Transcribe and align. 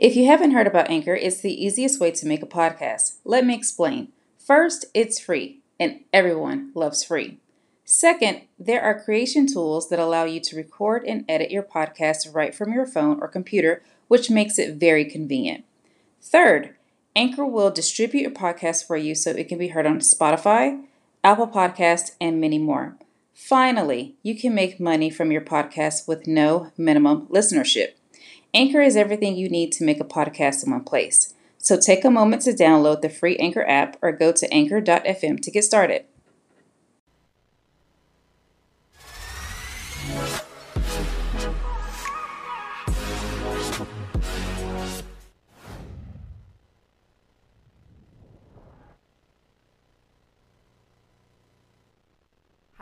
If 0.00 0.16
you 0.16 0.24
haven't 0.24 0.52
heard 0.52 0.66
about 0.66 0.88
Anchor, 0.88 1.14
it's 1.14 1.42
the 1.42 1.62
easiest 1.62 2.00
way 2.00 2.10
to 2.12 2.26
make 2.26 2.42
a 2.42 2.46
podcast. 2.46 3.18
Let 3.22 3.44
me 3.44 3.54
explain. 3.54 4.08
First, 4.38 4.86
it's 4.94 5.20
free, 5.20 5.60
and 5.78 6.00
everyone 6.10 6.72
loves 6.74 7.04
free. 7.04 7.36
Second, 7.84 8.40
there 8.58 8.80
are 8.80 8.98
creation 8.98 9.46
tools 9.46 9.90
that 9.90 9.98
allow 9.98 10.24
you 10.24 10.40
to 10.40 10.56
record 10.56 11.04
and 11.04 11.26
edit 11.28 11.50
your 11.50 11.62
podcast 11.62 12.34
right 12.34 12.54
from 12.54 12.72
your 12.72 12.86
phone 12.86 13.18
or 13.20 13.28
computer, 13.28 13.82
which 14.08 14.30
makes 14.30 14.58
it 14.58 14.76
very 14.76 15.04
convenient. 15.04 15.66
Third, 16.22 16.74
Anchor 17.14 17.44
will 17.44 17.70
distribute 17.70 18.22
your 18.22 18.30
podcast 18.30 18.86
for 18.86 18.96
you 18.96 19.14
so 19.14 19.32
it 19.32 19.50
can 19.50 19.58
be 19.58 19.68
heard 19.68 19.84
on 19.84 19.98
Spotify, 19.98 20.82
Apple 21.22 21.48
Podcasts, 21.48 22.12
and 22.18 22.40
many 22.40 22.56
more. 22.56 22.96
Finally, 23.34 24.14
you 24.22 24.34
can 24.34 24.54
make 24.54 24.80
money 24.80 25.10
from 25.10 25.30
your 25.30 25.42
podcast 25.42 26.08
with 26.08 26.26
no 26.26 26.72
minimum 26.78 27.26
listenership. 27.26 27.90
Anchor 28.52 28.80
is 28.80 28.96
everything 28.96 29.36
you 29.36 29.48
need 29.48 29.70
to 29.72 29.84
make 29.84 30.00
a 30.00 30.04
podcast 30.04 30.64
in 30.64 30.72
one 30.72 30.82
place. 30.82 31.34
So 31.58 31.78
take 31.78 32.04
a 32.04 32.10
moment 32.10 32.42
to 32.42 32.52
download 32.52 33.00
the 33.00 33.08
free 33.08 33.36
Anchor 33.36 33.64
app 33.68 33.96
or 34.02 34.10
go 34.10 34.32
to 34.32 34.52
anchor.fm 34.52 35.40
to 35.40 35.50
get 35.50 35.62
started. 35.62 36.04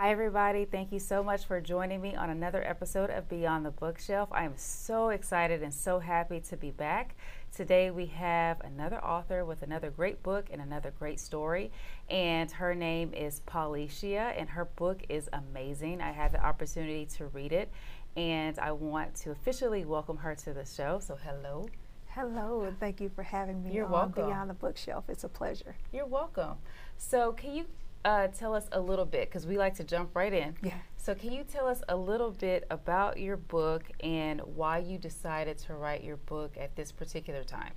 Hi, 0.08 0.12
everybody. 0.12 0.64
Thank 0.64 0.90
you 0.90 1.00
so 1.00 1.22
much 1.22 1.44
for 1.44 1.60
joining 1.60 2.00
me 2.00 2.16
on 2.16 2.30
another 2.30 2.66
episode 2.66 3.10
of 3.10 3.28
Beyond 3.28 3.66
the 3.66 3.70
Bookshelf. 3.70 4.30
I 4.32 4.44
am 4.44 4.54
so 4.56 5.10
excited 5.10 5.62
and 5.62 5.74
so 5.74 5.98
happy 5.98 6.40
to 6.48 6.56
be 6.56 6.70
back. 6.70 7.14
Today, 7.54 7.90
we 7.90 8.06
have 8.06 8.58
another 8.62 9.04
author 9.04 9.44
with 9.44 9.62
another 9.62 9.90
great 9.90 10.22
book 10.22 10.46
and 10.50 10.62
another 10.62 10.94
great 10.98 11.20
story. 11.20 11.70
And 12.08 12.50
her 12.52 12.74
name 12.74 13.12
is 13.12 13.40
Paulicia, 13.40 14.32
and 14.38 14.48
her 14.48 14.64
book 14.64 15.02
is 15.10 15.28
amazing. 15.34 16.00
I 16.00 16.12
had 16.12 16.32
the 16.32 16.42
opportunity 16.42 17.04
to 17.18 17.26
read 17.26 17.52
it, 17.52 17.70
and 18.16 18.58
I 18.58 18.72
want 18.72 19.14
to 19.16 19.32
officially 19.32 19.84
welcome 19.84 20.16
her 20.16 20.34
to 20.36 20.54
the 20.54 20.64
show. 20.64 21.00
So, 21.00 21.18
hello. 21.22 21.68
Hello, 22.06 22.62
and 22.62 22.80
thank 22.80 23.02
you 23.02 23.10
for 23.14 23.22
having 23.22 23.62
me 23.62 23.72
You're 23.72 23.84
on 23.84 23.92
welcome. 23.92 24.24
Beyond 24.24 24.48
the 24.48 24.54
Bookshelf. 24.54 25.04
It's 25.10 25.24
a 25.24 25.28
pleasure. 25.28 25.76
You're 25.92 26.06
welcome. 26.06 26.54
So, 26.96 27.32
can 27.32 27.54
you 27.54 27.66
uh, 28.04 28.28
tell 28.28 28.54
us 28.54 28.68
a 28.72 28.80
little 28.80 29.04
bit 29.04 29.28
because 29.28 29.46
we 29.46 29.58
like 29.58 29.74
to 29.76 29.84
jump 29.84 30.14
right 30.14 30.32
in. 30.32 30.56
Yeah. 30.62 30.74
So, 30.96 31.14
can 31.14 31.32
you 31.32 31.44
tell 31.44 31.66
us 31.66 31.82
a 31.88 31.96
little 31.96 32.30
bit 32.30 32.66
about 32.70 33.18
your 33.18 33.36
book 33.36 33.84
and 34.00 34.40
why 34.40 34.78
you 34.78 34.98
decided 34.98 35.58
to 35.58 35.74
write 35.74 36.04
your 36.04 36.16
book 36.16 36.56
at 36.58 36.76
this 36.76 36.92
particular 36.92 37.44
time? 37.44 37.72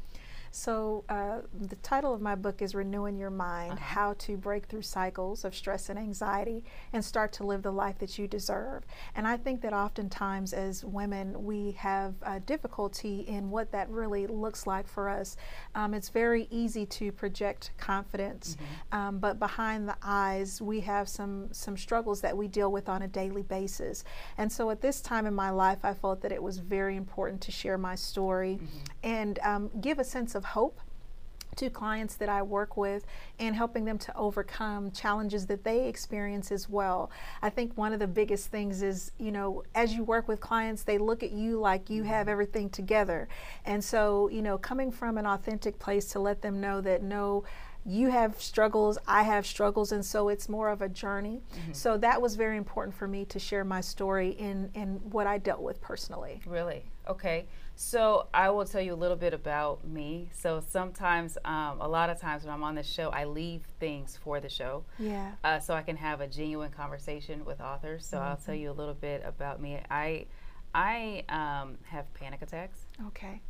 So, 0.54 1.06
uh, 1.08 1.40
the 1.58 1.78
title 1.78 2.14
of 2.14 2.20
my 2.20 2.36
book 2.36 2.62
is 2.62 2.76
Renewing 2.76 3.18
Your 3.18 3.30
Mind 3.30 3.72
Uh-huh. 3.72 3.82
How 3.82 4.14
to 4.20 4.36
Break 4.36 4.66
Through 4.66 4.82
Cycles 4.82 5.46
of 5.46 5.56
Stress 5.56 5.88
and 5.88 5.98
Anxiety 5.98 6.66
and 6.92 7.04
Start 7.06 7.32
to 7.34 7.46
Live 7.46 7.62
the 7.62 7.72
Life 7.72 8.00
That 8.00 8.20
You 8.20 8.28
Deserve. 8.28 8.84
And 9.16 9.26
I 9.26 9.38
think 9.38 9.62
that 9.62 9.72
oftentimes 9.72 10.52
as 10.52 10.84
women, 10.84 11.46
we 11.46 11.72
have 11.74 12.16
uh, 12.24 12.40
difficulty 12.46 13.22
in 13.22 13.50
what 13.50 13.72
that 13.72 13.90
really 13.90 14.28
looks 14.28 14.68
like 14.68 14.88
for 14.90 15.08
us. 15.08 15.38
Um, 15.74 15.94
it's 15.94 16.10
very 16.10 16.48
easy 16.52 16.86
to 16.88 17.14
project 17.14 17.72
confidence, 17.78 18.58
um, 18.92 19.20
but 19.20 19.40
behind 19.40 19.88
the 19.88 19.96
eyes, 20.04 20.62
we 20.62 20.82
have 20.82 21.08
some, 21.08 21.48
some 21.54 21.78
struggles 21.78 22.20
that 22.22 22.36
we 22.36 22.50
deal 22.50 22.74
with 22.74 22.90
on 22.90 23.04
a 23.04 23.08
daily 23.08 23.44
basis. 23.44 24.04
And 24.38 24.52
so, 24.52 24.70
at 24.70 24.82
this 24.82 25.00
time 25.00 25.26
in 25.26 25.34
my 25.34 25.50
life, 25.50 25.80
I 25.84 25.94
felt 25.94 26.22
that 26.24 26.34
it 26.34 26.44
was 26.44 26.58
very 26.58 26.98
important 26.98 27.40
to 27.44 27.52
share 27.54 27.78
my 27.78 27.96
story 27.96 28.60
and 29.02 29.40
um, 29.44 29.72
give 29.80 29.98
a 30.00 30.04
sense 30.04 30.36
of 30.36 30.41
hope 30.44 30.80
to 31.56 31.70
clients 31.70 32.16
that 32.16 32.30
I 32.30 32.42
work 32.42 32.78
with 32.78 33.06
and 33.40 33.56
helping 33.56 33.86
them 33.86 33.98
to 34.00 34.16
overcome 34.16 34.92
challenges 34.92 35.46
that 35.48 35.64
they 35.64 35.88
experience 35.88 36.52
as 36.52 36.70
well. 36.70 37.12
I 37.42 37.50
think 37.50 37.78
one 37.78 37.94
of 37.94 38.00
the 38.00 38.08
biggest 38.08 38.48
things 38.48 38.82
is, 38.82 39.12
you 39.18 39.32
know, 39.32 39.64
as 39.76 39.94
you 39.94 40.04
work 40.04 40.28
with 40.28 40.40
clients, 40.40 40.84
they 40.84 40.98
look 40.98 41.24
at 41.24 41.32
you 41.32 41.60
like 41.60 41.90
you 41.90 42.04
have 42.04 42.22
mm-hmm. 42.24 42.32
everything 42.32 42.70
together. 42.70 43.28
And 43.66 43.84
so, 43.84 44.30
you 44.30 44.42
know, 44.42 44.58
coming 44.58 44.92
from 44.92 45.18
an 45.18 45.26
authentic 45.26 45.78
place 45.80 46.06
to 46.08 46.20
let 46.20 46.42
them 46.42 46.62
know 46.62 46.82
that 46.82 47.04
no, 47.04 47.44
you 47.86 48.10
have 48.12 48.40
struggles, 48.40 48.98
I 49.08 49.24
have 49.24 49.46
struggles, 49.46 49.92
and 49.92 50.06
so 50.06 50.30
it's 50.30 50.48
more 50.48 50.70
of 50.70 50.82
a 50.84 50.90
journey. 50.90 51.42
Mm-hmm. 51.54 51.74
So 51.74 51.98
that 51.98 52.22
was 52.22 52.36
very 52.36 52.58
important 52.58 52.96
for 52.96 53.08
me 53.08 53.26
to 53.26 53.40
share 53.40 53.66
my 53.66 53.82
story 53.82 54.30
in, 54.32 54.70
in 54.76 55.00
what 55.10 55.26
I 55.26 55.40
dealt 55.40 55.62
with 55.62 55.82
personally. 55.82 56.42
Really? 56.46 56.84
Okay. 57.08 57.46
So 57.86 58.28
I 58.32 58.52
will 58.52 58.66
tell 58.66 58.80
you 58.80 58.94
a 58.94 58.96
little 59.04 59.18
bit 59.18 59.34
about 59.34 59.84
me. 59.88 60.30
So 60.34 60.62
sometimes, 60.70 61.36
um, 61.44 61.82
a 61.82 61.88
lot 61.88 62.12
of 62.12 62.20
times 62.22 62.44
when 62.44 62.54
I'm 62.54 62.64
on 62.64 62.76
the 62.76 62.84
show, 62.84 63.10
I 63.10 63.26
leave 63.26 63.64
things 63.80 64.20
for 64.24 64.40
the 64.40 64.50
show. 64.50 64.84
Yeah. 65.00 65.32
Uh, 65.44 65.58
so 65.60 65.74
I 65.74 65.82
can 65.82 65.96
have 65.98 66.22
a 66.22 66.28
genuine 66.28 66.70
conversation 66.70 67.44
with 67.44 67.60
authors. 67.60 68.06
So 68.06 68.20
I'll 68.20 68.38
tell 68.38 68.54
you 68.54 68.70
a 68.70 68.72
little 68.72 68.94
bit 68.94 69.24
about 69.26 69.60
me. 69.60 69.80
I 69.90 70.28
I 70.76 71.24
um, 71.28 71.80
have 71.86 72.06
panic 72.14 72.44
attacks, 72.44 72.86
Okay. 73.08 73.42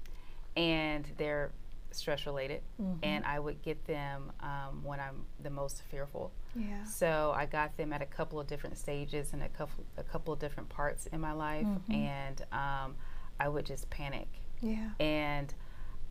and 0.56 1.06
they're 1.18 1.52
stress 1.92 2.26
related, 2.26 2.62
Mm-hmm. 2.82 3.00
and 3.04 3.26
I 3.26 3.38
would 3.38 3.62
get 3.62 3.86
them 3.86 4.32
um, 4.40 4.82
when 4.86 5.02
I'm 5.02 5.26
the 5.44 5.50
most 5.50 5.82
fearful. 5.92 6.32
Yeah. 6.56 6.86
So 6.86 7.34
I 7.36 7.46
got 7.48 7.76
them 7.76 7.92
at 7.92 8.02
a 8.02 8.06
couple 8.06 8.40
of 8.40 8.48
different 8.48 8.78
stages 8.78 9.34
and 9.34 9.44
a 9.44 9.50
couple 9.50 9.84
a 9.98 10.04
couple 10.04 10.34
of 10.34 10.40
different 10.40 10.70
parts 10.70 11.06
in 11.08 11.20
my 11.20 11.34
life, 11.34 11.66
Mm-hmm. 11.68 11.92
and 11.92 12.42
um, 12.54 12.96
I 13.40 13.50
would 13.50 13.66
just 13.66 13.90
panic, 13.90 14.28
Yeah. 14.62 14.90
and 15.00 15.54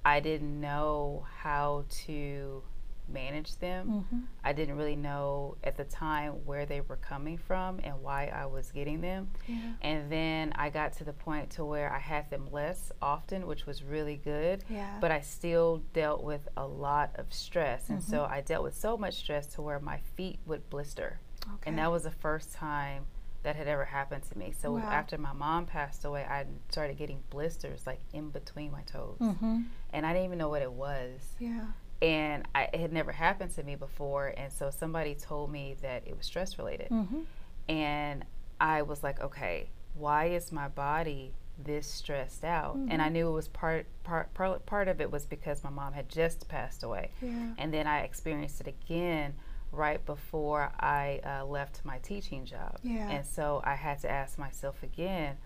I 0.05 0.21
didn't 0.21 0.61
know 0.61 1.27
how 1.39 1.85
to 2.07 2.63
manage 3.09 3.57
them. 3.57 3.89
Mm-hmm. 3.89 4.19
I 4.45 4.53
didn't 4.53 4.77
really 4.77 4.95
know 4.97 5.57
at 5.65 5.77
the 5.77 5.83
time 5.85 6.33
where 6.47 6.65
they 6.65 6.81
were 6.81 6.97
coming 6.97 7.39
from 7.39 7.81
and 7.83 8.01
why 8.03 8.27
I 8.27 8.47
was 8.47 8.71
getting 8.71 9.01
them. 9.01 9.31
Yeah. 9.49 9.73
And 9.83 10.11
then 10.13 10.53
I 10.55 10.71
got 10.71 10.93
to 10.99 11.05
the 11.05 11.13
point 11.13 11.51
to 11.51 11.65
where 11.65 11.93
I 11.93 11.99
had 11.99 12.31
them 12.31 12.47
less 12.53 12.93
often, 13.03 13.47
which 13.49 13.67
was 13.67 13.83
really 13.83 14.17
good. 14.17 14.63
Yeah. 14.71 14.97
But 15.01 15.11
I 15.11 15.21
still 15.23 15.83
dealt 15.93 16.23
with 16.23 16.49
a 16.57 16.65
lot 16.67 17.11
of 17.17 17.33
stress. 17.33 17.89
And 17.91 18.01
so 18.03 18.19
Mm-hmm. 18.21 18.33
I 18.33 18.41
dealt 18.43 18.63
with 18.63 18.77
so 18.77 18.97
much 18.97 19.15
stress 19.15 19.47
to 19.55 19.63
where 19.63 19.81
my 19.81 19.99
feet 20.17 20.39
would 20.47 20.71
blister. 20.71 21.19
Okay. 21.55 21.55
And 21.71 21.79
that 21.79 21.91
was 21.91 22.05
the 22.05 22.11
first 22.13 22.53
time 22.53 23.07
that 23.43 23.57
had 23.57 23.67
ever 23.69 23.85
happened 23.87 24.23
to 24.31 24.37
me. 24.39 24.53
So 24.59 24.73
Wow. 24.73 24.81
after 24.91 25.17
my 25.19 25.33
mom 25.33 25.67
passed 25.67 26.05
away, 26.05 26.25
I 26.25 26.45
started 26.69 26.99
getting 26.99 27.23
blisters 27.31 27.87
like 27.87 28.01
in 28.13 28.31
between 28.31 28.71
my 28.71 28.83
toes. 28.83 29.17
Mm-hmm. 29.21 29.61
And 29.93 30.07
I 30.07 30.13
didn't 30.13 30.27
even 30.27 30.39
know 30.39 30.49
what 30.51 30.63
it 30.63 30.73
was 30.73 31.21
Yeah. 31.39 31.65
and 32.03 32.47
I, 32.55 32.65
it 32.73 32.81
had 32.81 32.93
never 32.93 33.13
happened 33.13 33.55
to 33.57 33.63
me 33.63 33.77
before 33.77 34.33
and 34.37 34.53
so 34.53 34.71
somebody 34.71 35.15
told 35.15 35.51
me 35.51 35.77
that 35.83 36.03
it 36.07 36.17
was 36.17 36.27
stress 36.27 36.59
related 36.59 36.89
Mm-hmm. 36.91 37.21
and 37.69 38.25
i 38.61 38.83
was 38.83 39.03
like 39.03 39.21
okay 39.21 39.69
why 39.95 40.27
is 40.27 40.51
my 40.53 40.69
body 40.69 41.35
this 41.63 41.87
stressed 41.87 42.43
out 42.45 42.75
and 42.77 43.03
i 43.03 43.09
knew 43.11 43.29
it 43.29 43.33
was 43.33 43.49
part, 43.49 43.85
part 44.03 44.33
part 44.33 44.65
part 44.65 44.89
of 44.89 45.01
it 45.01 45.11
was 45.11 45.27
because 45.27 45.63
my 45.63 45.69
mom 45.71 45.93
had 45.93 46.09
just 46.09 46.49
passed 46.49 46.83
away 46.83 47.11
Yeah. 47.21 47.53
and 47.59 47.73
then 47.75 47.87
i 47.87 48.01
experienced 48.01 48.61
it 48.63 48.67
again 48.69 49.35
right 49.73 50.05
before 50.05 50.73
i 50.81 51.21
uh, 51.25 51.45
left 51.45 51.81
my 51.85 51.99
teaching 51.99 52.45
job 52.45 52.79
Yeah. 52.83 53.09
and 53.11 53.27
so 53.27 53.61
i 53.65 53.75
had 53.75 54.01
to 54.01 54.11
ask 54.11 54.39
myself 54.39 54.83
again 54.83 55.37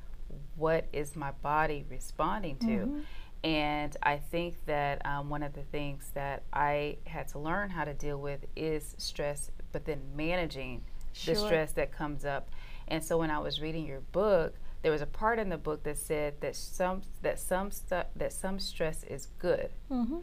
what 0.56 0.86
is 0.92 1.14
my 1.14 1.30
body 1.42 1.84
responding 1.90 2.56
to 2.58 2.66
Mm-hmm. 2.66 3.00
and 3.44 3.96
I 4.02 4.16
think 4.16 4.54
that 4.66 5.04
um, 5.04 5.28
one 5.28 5.42
of 5.42 5.52
the 5.52 5.62
things 5.64 6.10
that 6.14 6.44
I 6.52 6.96
had 7.06 7.28
to 7.28 7.38
learn 7.38 7.68
how 7.70 7.84
to 7.84 7.92
deal 7.92 8.18
with 8.18 8.40
is 8.56 8.94
stress, 8.96 9.50
but 9.70 9.84
then 9.84 10.00
managing 10.16 10.82
the 11.26 11.34
stress 11.34 11.72
that 11.72 11.92
comes 11.92 12.24
up. 12.24 12.48
And 12.88 13.04
so 13.04 13.18
when 13.18 13.30
I 13.30 13.38
was 13.38 13.60
reading 13.60 13.84
your 13.86 14.00
book, 14.00 14.54
there 14.82 14.90
was 14.90 15.02
a 15.02 15.06
part 15.06 15.38
in 15.38 15.50
the 15.50 15.58
book 15.58 15.82
that 15.84 15.98
said 15.98 16.40
that 16.40 16.56
some 16.56 17.02
that 17.20 17.38
some 17.38 17.70
stuff 17.70 18.06
that 18.16 18.32
some 18.32 18.58
stress 18.58 19.04
is 19.04 19.28
good. 19.38 19.68
Mm-hmm. 19.90 20.18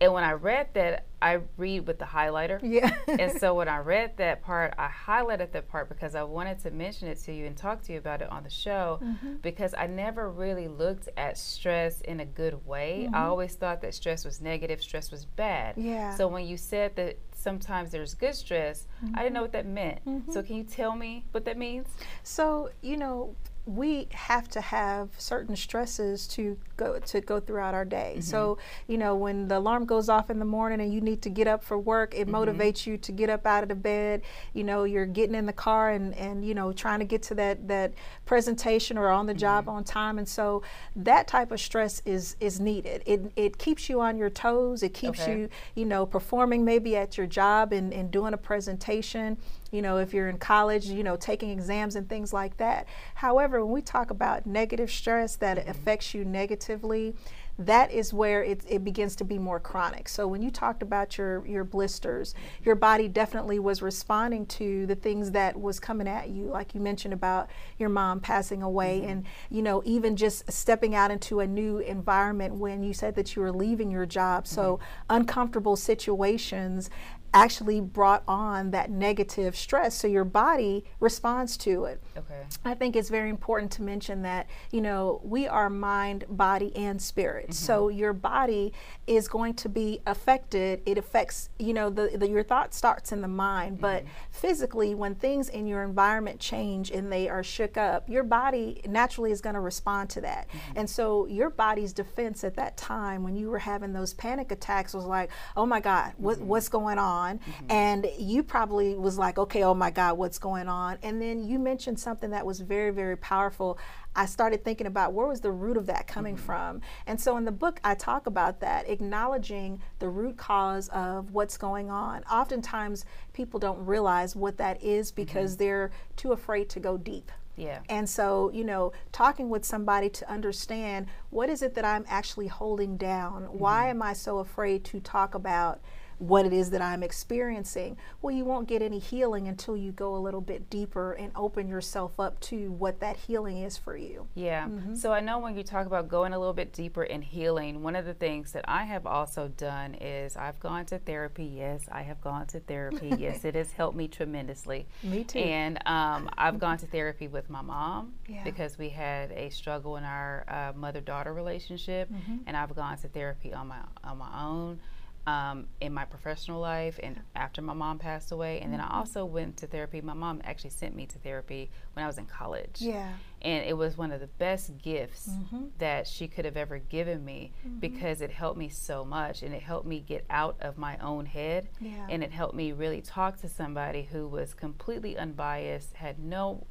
And 0.00 0.12
when 0.14 0.24
I 0.24 0.32
read 0.32 0.68
that, 0.74 1.06
I 1.20 1.40
read 1.58 1.86
with 1.86 1.98
the 1.98 2.06
highlighter. 2.06 2.58
Yeah. 2.62 2.90
and 3.06 3.38
so 3.38 3.54
when 3.58 3.68
I 3.68 3.78
read 3.78 4.16
that 4.16 4.42
part, 4.42 4.72
I 4.78 4.88
highlighted 4.88 5.52
that 5.52 5.68
part 5.68 5.90
because 5.90 6.14
I 6.14 6.22
wanted 6.22 6.58
to 6.60 6.70
mention 6.70 7.08
it 7.08 7.18
to 7.24 7.32
you 7.34 7.44
and 7.46 7.54
talk 7.56 7.82
to 7.82 7.92
you 7.92 7.98
about 7.98 8.22
it 8.22 8.30
on 8.30 8.42
the 8.42 8.48
show 8.50 8.98
Mm-hmm. 9.02 9.34
because 9.42 9.74
I 9.76 9.86
never 9.86 10.30
really 10.30 10.68
looked 10.68 11.08
at 11.16 11.36
stress 11.36 12.00
in 12.00 12.20
a 12.20 12.24
good 12.24 12.66
way. 12.66 13.08
I 13.12 13.24
always 13.24 13.54
thought 13.54 13.82
that 13.82 13.94
stress 13.94 14.24
was 14.24 14.40
negative, 14.40 14.82
stress 14.82 15.10
was 15.10 15.26
bad. 15.26 15.76
Mm-hmm. 15.76 15.88
Yeah. 15.88 16.14
So 16.16 16.26
when 16.28 16.46
you 16.46 16.56
said 16.56 16.96
that 16.96 17.18
sometimes 17.36 17.90
there's 17.90 18.14
good 18.14 18.34
stress, 18.34 18.86
I 19.14 19.18
didn't 19.22 19.34
know 19.34 19.42
what 19.42 19.52
that 19.52 19.66
meant. 19.66 20.04
Mm-hmm. 20.06 20.32
So 20.32 20.42
can 20.42 20.56
you 20.56 20.64
tell 20.64 20.96
me 20.96 21.24
what 21.32 21.44
that 21.44 21.58
means? 21.58 21.88
So, 22.22 22.70
you 22.82 22.96
know, 22.96 23.34
we 23.66 24.08
have 24.12 24.48
to 24.48 24.60
have 24.60 25.10
certain 25.18 25.54
stresses 25.54 26.26
to 26.26 26.56
go 26.76 26.98
to 26.98 27.20
go 27.20 27.38
throughout 27.38 27.74
our 27.74 27.84
day. 27.84 28.12
Mm-hmm. 28.14 28.22
So, 28.22 28.58
you 28.86 28.96
know, 28.96 29.14
when 29.14 29.48
the 29.48 29.58
alarm 29.58 29.84
goes 29.84 30.08
off 30.08 30.30
in 30.30 30.38
the 30.38 30.44
morning 30.44 30.80
and 30.80 30.92
you 30.92 31.00
need 31.00 31.22
to 31.22 31.30
get 31.30 31.46
up 31.46 31.62
for 31.62 31.78
work, 31.78 32.14
it 32.14 32.26
mm-hmm. 32.26 32.36
motivates 32.36 32.86
you 32.86 32.96
to 32.98 33.12
get 33.12 33.28
up 33.28 33.46
out 33.46 33.62
of 33.62 33.68
the 33.68 33.74
bed. 33.74 34.22
You 34.54 34.64
know, 34.64 34.84
you're 34.84 35.06
getting 35.06 35.34
in 35.34 35.46
the 35.46 35.52
car 35.52 35.90
and 35.90 36.14
and 36.14 36.44
you 36.44 36.54
know, 36.54 36.72
trying 36.72 37.00
to 37.00 37.04
get 37.04 37.22
to 37.24 37.34
that 37.34 37.68
that 37.68 37.92
presentation 38.24 38.96
or 38.96 39.08
on 39.08 39.26
the 39.26 39.32
mm-hmm. 39.32 39.40
job 39.40 39.68
on 39.68 39.84
time. 39.84 40.18
And 40.18 40.28
so 40.28 40.62
that 40.96 41.28
type 41.28 41.52
of 41.52 41.60
stress 41.60 42.00
is 42.06 42.36
is 42.40 42.60
needed. 42.60 43.02
It 43.04 43.30
it 43.36 43.58
keeps 43.58 43.88
you 43.88 44.00
on 44.00 44.16
your 44.16 44.30
toes. 44.30 44.82
It 44.82 44.94
keeps 44.94 45.20
okay. 45.20 45.38
you, 45.38 45.48
you 45.74 45.84
know, 45.84 46.06
performing 46.06 46.64
maybe 46.64 46.96
at 46.96 47.18
your 47.18 47.26
job 47.26 47.72
and, 47.72 47.92
and 47.92 48.10
doing 48.10 48.32
a 48.32 48.38
presentation 48.38 49.36
you 49.70 49.82
know, 49.82 49.98
if 49.98 50.12
you're 50.12 50.28
in 50.28 50.38
college, 50.38 50.86
you 50.86 51.02
know, 51.02 51.16
taking 51.16 51.50
exams 51.50 51.96
and 51.96 52.08
things 52.08 52.32
like 52.32 52.56
that. 52.56 52.86
However, 53.14 53.64
when 53.64 53.74
we 53.74 53.82
talk 53.82 54.10
about 54.10 54.46
negative 54.46 54.90
stress 54.90 55.36
that 55.36 55.58
mm-hmm. 55.58 55.70
affects 55.70 56.14
you 56.14 56.24
negatively, 56.24 57.14
that 57.60 57.92
is 57.92 58.12
where 58.14 58.42
it, 58.42 58.62
it 58.66 58.82
begins 58.82 59.14
to 59.16 59.24
be 59.24 59.38
more 59.38 59.60
chronic. 59.60 60.08
So 60.08 60.26
when 60.26 60.40
you 60.40 60.50
talked 60.50 60.82
about 60.82 61.18
your 61.18 61.46
your 61.46 61.62
blisters, 61.62 62.34
your 62.64 62.74
body 62.74 63.06
definitely 63.06 63.58
was 63.58 63.82
responding 63.82 64.46
to 64.46 64.86
the 64.86 64.94
things 64.94 65.32
that 65.32 65.60
was 65.60 65.78
coming 65.78 66.08
at 66.08 66.30
you, 66.30 66.46
like 66.46 66.74
you 66.74 66.80
mentioned 66.80 67.12
about 67.12 67.50
your 67.78 67.90
mom 67.90 68.20
passing 68.20 68.62
away, 68.62 69.00
mm-hmm. 69.00 69.10
and 69.10 69.26
you 69.50 69.60
know 69.60 69.82
even 69.84 70.16
just 70.16 70.50
stepping 70.50 70.94
out 70.94 71.10
into 71.10 71.40
a 71.40 71.46
new 71.46 71.78
environment 71.78 72.54
when 72.54 72.82
you 72.82 72.94
said 72.94 73.14
that 73.14 73.36
you 73.36 73.42
were 73.42 73.52
leaving 73.52 73.90
your 73.90 74.06
job. 74.06 74.46
So 74.46 74.76
mm-hmm. 74.76 75.16
uncomfortable 75.16 75.76
situations 75.76 76.88
actually 77.32 77.80
brought 77.80 78.22
on 78.26 78.70
that 78.72 78.90
negative 78.90 79.54
stress 79.54 79.94
so 79.94 80.08
your 80.08 80.24
body 80.24 80.84
responds 80.98 81.56
to 81.56 81.84
it 81.84 82.02
okay 82.16 82.42
i 82.64 82.74
think 82.74 82.96
it's 82.96 83.08
very 83.08 83.30
important 83.30 83.70
to 83.70 83.82
mention 83.82 84.22
that 84.22 84.48
you 84.72 84.80
know 84.80 85.20
we 85.22 85.46
are 85.46 85.70
mind 85.70 86.24
body 86.28 86.74
and 86.74 87.00
spirit 87.00 87.44
mm-hmm. 87.44 87.52
so 87.52 87.88
your 87.88 88.12
body 88.12 88.72
is 89.06 89.28
going 89.28 89.54
to 89.54 89.68
be 89.68 90.00
affected 90.06 90.82
it 90.86 90.98
affects 90.98 91.50
you 91.58 91.72
know 91.72 91.88
the, 91.88 92.16
the 92.16 92.28
your 92.28 92.42
thought 92.42 92.74
starts 92.74 93.12
in 93.12 93.20
the 93.20 93.28
mind 93.28 93.74
mm-hmm. 93.74 93.82
but 93.82 94.04
physically 94.30 94.94
when 94.94 95.14
things 95.14 95.48
in 95.48 95.66
your 95.66 95.84
environment 95.84 96.40
change 96.40 96.90
and 96.90 97.12
they 97.12 97.28
are 97.28 97.44
shook 97.44 97.76
up 97.76 98.08
your 98.08 98.24
body 98.24 98.80
naturally 98.88 99.30
is 99.30 99.40
going 99.40 99.54
to 99.54 99.60
respond 99.60 100.10
to 100.10 100.20
that 100.20 100.48
mm-hmm. 100.48 100.78
and 100.78 100.90
so 100.90 101.26
your 101.26 101.50
body's 101.50 101.92
defense 101.92 102.42
at 102.42 102.56
that 102.56 102.76
time 102.76 103.22
when 103.22 103.36
you 103.36 103.48
were 103.48 103.58
having 103.58 103.92
those 103.92 104.14
panic 104.14 104.50
attacks 104.50 104.94
was 104.94 105.04
like 105.04 105.30
oh 105.56 105.64
my 105.64 105.78
god 105.78 106.12
what, 106.16 106.36
mm-hmm. 106.36 106.48
what's 106.48 106.68
going 106.68 106.98
on 106.98 107.19
on 107.20 107.38
mm-hmm. 107.38 107.70
and 107.70 108.06
you 108.18 108.42
probably 108.42 108.94
was 108.94 109.18
like 109.18 109.38
okay 109.38 109.62
oh 109.62 109.74
my 109.74 109.90
god 109.90 110.16
what's 110.16 110.38
going 110.38 110.68
on 110.68 110.98
and 111.02 111.20
then 111.20 111.42
you 111.44 111.58
mentioned 111.58 111.98
something 111.98 112.30
that 112.30 112.44
was 112.44 112.60
very 112.60 112.90
very 112.90 113.16
powerful 113.16 113.78
I 114.14 114.26
started 114.26 114.64
thinking 114.64 114.86
about 114.86 115.12
where 115.12 115.26
was 115.26 115.40
the 115.40 115.52
root 115.52 115.76
of 115.76 115.86
that 115.86 116.06
coming 116.06 116.34
mm-hmm. 116.34 116.44
from. 116.44 116.80
And 117.06 117.20
so 117.20 117.36
in 117.36 117.44
the 117.44 117.52
book, 117.52 117.80
I 117.84 117.94
talk 117.94 118.26
about 118.26 118.60
that, 118.60 118.88
acknowledging 118.88 119.80
the 120.00 120.08
root 120.08 120.36
cause 120.36 120.88
of 120.88 121.30
what's 121.30 121.56
going 121.56 121.90
on. 121.90 122.24
Oftentimes, 122.24 123.04
people 123.32 123.60
don't 123.60 123.84
realize 123.86 124.34
what 124.34 124.56
that 124.58 124.82
is 124.82 125.12
because 125.12 125.52
mm-hmm. 125.52 125.64
they're 125.64 125.90
too 126.16 126.32
afraid 126.32 126.68
to 126.70 126.80
go 126.80 126.96
deep. 126.96 127.30
Yeah. 127.56 127.80
And 127.88 128.08
so, 128.08 128.50
you 128.54 128.64
know, 128.64 128.92
talking 129.12 129.50
with 129.50 129.64
somebody 129.64 130.08
to 130.10 130.30
understand 130.30 131.06
what 131.28 131.50
is 131.50 131.62
it 131.62 131.74
that 131.74 131.84
I'm 131.84 132.04
actually 132.08 132.46
holding 132.46 132.96
down? 132.96 133.42
Mm-hmm. 133.42 133.58
Why 133.58 133.90
am 133.90 134.02
I 134.02 134.14
so 134.14 134.38
afraid 134.38 134.84
to 134.86 135.00
talk 135.00 135.34
about 135.34 135.80
what 136.20 136.44
it 136.44 136.52
is 136.52 136.70
that 136.70 136.82
I'm 136.82 137.02
experiencing. 137.02 137.96
Well, 138.20 138.34
you 138.34 138.44
won't 138.44 138.68
get 138.68 138.82
any 138.82 138.98
healing 138.98 139.48
until 139.48 139.74
you 139.74 139.90
go 139.90 140.14
a 140.14 140.18
little 140.18 140.42
bit 140.42 140.68
deeper 140.68 141.12
and 141.12 141.32
open 141.34 141.66
yourself 141.66 142.20
up 142.20 142.38
to 142.40 142.70
what 142.72 143.00
that 143.00 143.16
healing 143.16 143.56
is 143.62 143.78
for 143.78 143.96
you. 143.96 144.26
Yeah. 144.34 144.66
Mm-hmm. 144.66 144.94
So 144.96 145.12
I 145.12 145.20
know 145.20 145.38
when 145.38 145.56
you 145.56 145.62
talk 145.62 145.86
about 145.86 146.08
going 146.08 146.34
a 146.34 146.38
little 146.38 146.52
bit 146.52 146.74
deeper 146.74 147.04
in 147.04 147.22
healing, 147.22 147.82
one 147.82 147.96
of 147.96 148.04
the 148.04 148.12
things 148.12 148.52
that 148.52 148.66
I 148.68 148.84
have 148.84 149.06
also 149.06 149.48
done 149.48 149.94
is 149.94 150.36
I've 150.36 150.60
gone 150.60 150.84
to 150.86 150.98
therapy. 150.98 151.44
Yes, 151.44 151.88
I 151.90 152.02
have 152.02 152.20
gone 152.20 152.46
to 152.48 152.60
therapy. 152.60 153.14
yes, 153.18 153.46
it 153.46 153.54
has 153.54 153.72
helped 153.72 153.96
me 153.96 154.06
tremendously. 154.06 154.86
Me 155.02 155.24
too. 155.24 155.38
And 155.38 155.78
um, 155.86 156.28
I've 156.36 156.58
gone 156.58 156.76
to 156.78 156.86
therapy 156.86 157.28
with 157.28 157.48
my 157.48 157.62
mom 157.62 158.12
yeah. 158.28 158.44
because 158.44 158.76
we 158.76 158.90
had 158.90 159.32
a 159.32 159.48
struggle 159.48 159.96
in 159.96 160.04
our 160.04 160.44
uh, 160.48 160.78
mother 160.78 161.00
daughter 161.00 161.32
relationship, 161.32 162.12
mm-hmm. 162.12 162.36
and 162.46 162.58
I've 162.58 162.76
gone 162.76 162.98
to 162.98 163.08
therapy 163.08 163.54
on 163.54 163.68
my 163.68 163.78
on 164.04 164.18
my 164.18 164.44
own 164.44 164.80
um, 165.26 165.66
in 165.80 165.92
my 165.92 166.04
professional 166.04 166.60
life 166.60 166.98
and 167.02 167.20
after 167.36 167.60
my 167.60 167.74
mom 167.74 167.98
passed 167.98 168.32
away. 168.32 168.60
And 168.60 168.72
then 168.72 168.80
I 168.80 168.84
mm-hmm. 168.84 168.94
also 168.96 169.24
went 169.24 169.58
to 169.58 169.66
therapy. 169.66 170.00
My 170.00 170.14
mom 170.14 170.40
actually 170.44 170.70
sent 170.70 170.94
me 170.94 171.06
to 171.06 171.18
therapy 171.18 171.70
when 171.92 172.04
I 172.04 172.06
was 172.06 172.18
in 172.18 172.26
college. 172.26 172.80
Yeah. 172.80 173.12
And 173.42 173.64
it 173.64 173.76
was 173.76 173.96
one 173.96 174.12
of 174.12 174.20
the 174.20 174.26
best 174.26 174.78
gifts 174.78 175.28
mm-hmm. 175.28 175.66
that 175.78 176.06
she 176.06 176.26
could 176.26 176.44
have 176.44 176.56
ever 176.56 176.78
given 176.78 177.24
me 177.24 177.52
mm-hmm. 177.66 177.78
because 177.78 178.20
it 178.20 178.30
helped 178.30 178.58
me 178.58 178.68
so 178.68 179.04
much 179.04 179.42
and 179.42 179.54
it 179.54 179.62
helped 179.62 179.86
me 179.86 180.00
get 180.00 180.24
out 180.30 180.56
of 180.60 180.78
my 180.78 180.96
own 180.98 181.26
head. 181.26 181.68
Yeah. 181.80 182.06
And 182.08 182.24
it 182.24 182.32
helped 182.32 182.54
me 182.54 182.72
really 182.72 183.00
talk 183.00 183.40
to 183.40 183.48
somebody 183.48 184.08
who 184.10 184.26
was 184.26 184.54
completely 184.54 185.16
unbiased, 185.16 185.94
had 185.94 186.18
no 186.18 186.66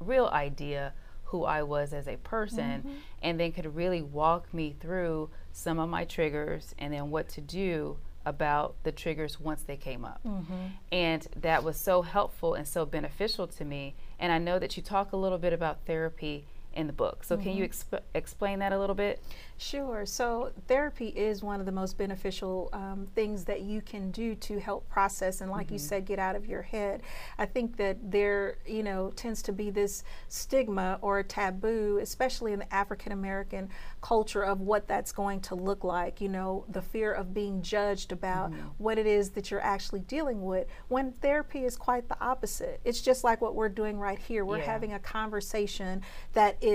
real 0.00 0.26
idea 0.28 0.92
who 1.28 1.44
I 1.44 1.62
was 1.62 1.92
as 1.92 2.08
a 2.08 2.16
person, 2.16 2.80
mm-hmm. 2.80 2.92
and 3.22 3.38
then 3.38 3.52
could 3.52 3.76
really 3.76 4.02
walk 4.02 4.52
me 4.52 4.74
through 4.78 5.30
some 5.52 5.78
of 5.78 5.88
my 5.88 6.04
triggers 6.04 6.74
and 6.78 6.92
then 6.92 7.10
what 7.10 7.28
to 7.30 7.40
do 7.40 7.98
about 8.24 8.76
the 8.82 8.92
triggers 8.92 9.38
once 9.40 9.62
they 9.62 9.76
came 9.76 10.04
up. 10.04 10.20
Mm-hmm. 10.26 10.54
And 10.90 11.26
that 11.36 11.64
was 11.64 11.78
so 11.78 12.02
helpful 12.02 12.54
and 12.54 12.66
so 12.66 12.84
beneficial 12.84 13.46
to 13.46 13.64
me. 13.64 13.94
And 14.18 14.32
I 14.32 14.38
know 14.38 14.58
that 14.58 14.76
you 14.76 14.82
talk 14.82 15.12
a 15.12 15.16
little 15.16 15.38
bit 15.38 15.52
about 15.52 15.84
therapy 15.86 16.46
in 16.78 16.86
the 16.86 16.92
book. 16.92 17.24
So, 17.24 17.34
mm-hmm. 17.34 17.42
can 17.42 17.56
you 17.56 17.64
mm-hmm. 17.64 17.96
exp- 17.96 18.02
explain 18.14 18.60
that 18.60 18.72
a 18.72 18.78
little 18.78 18.94
bit? 18.94 19.22
Sure. 19.58 20.06
So, 20.06 20.52
therapy 20.68 21.08
is 21.08 21.42
one 21.42 21.58
of 21.60 21.66
the 21.66 21.72
most 21.72 21.98
beneficial 21.98 22.70
um, 22.72 23.08
things 23.14 23.44
that 23.44 23.62
you 23.62 23.80
can 23.80 24.10
do 24.12 24.34
to 24.36 24.60
help 24.60 24.88
process 24.88 25.40
and, 25.40 25.50
like 25.50 25.66
mm-hmm. 25.66 25.74
you 25.74 25.78
said, 25.80 26.06
get 26.06 26.18
out 26.18 26.36
of 26.36 26.46
your 26.46 26.62
head. 26.62 27.02
I 27.36 27.46
think 27.46 27.76
that 27.78 27.96
there, 28.10 28.58
you 28.66 28.82
know, 28.84 29.12
tends 29.16 29.42
to 29.42 29.52
be 29.52 29.70
this 29.70 30.04
stigma 30.28 30.98
or 31.02 31.18
a 31.18 31.24
taboo, 31.24 31.98
especially 32.00 32.52
in 32.52 32.60
the 32.60 32.74
African 32.74 33.12
American 33.12 33.68
culture, 34.00 34.44
of 34.44 34.60
what 34.60 34.86
that's 34.86 35.10
going 35.10 35.40
to 35.40 35.56
look 35.56 35.82
like. 35.82 36.20
You 36.20 36.28
know, 36.28 36.64
the 36.68 36.82
fear 36.82 37.12
of 37.12 37.34
being 37.34 37.60
judged 37.60 38.12
about 38.12 38.52
mm-hmm. 38.52 38.68
what 38.78 38.96
it 38.98 39.06
is 39.06 39.30
that 39.30 39.50
you're 39.50 39.60
actually 39.60 40.00
dealing 40.00 40.44
with. 40.44 40.68
When 40.86 41.12
therapy 41.12 41.64
is 41.64 41.76
quite 41.76 42.08
the 42.08 42.20
opposite. 42.20 42.80
It's 42.84 43.00
just 43.00 43.24
like 43.24 43.40
what 43.40 43.54
we're 43.56 43.68
doing 43.68 43.98
right 43.98 44.18
here. 44.18 44.44
We're 44.44 44.58
yeah. 44.58 44.72
having 44.72 44.92
a 44.92 44.98
conversation 44.98 46.02
that 46.34 46.56
is 46.60 46.67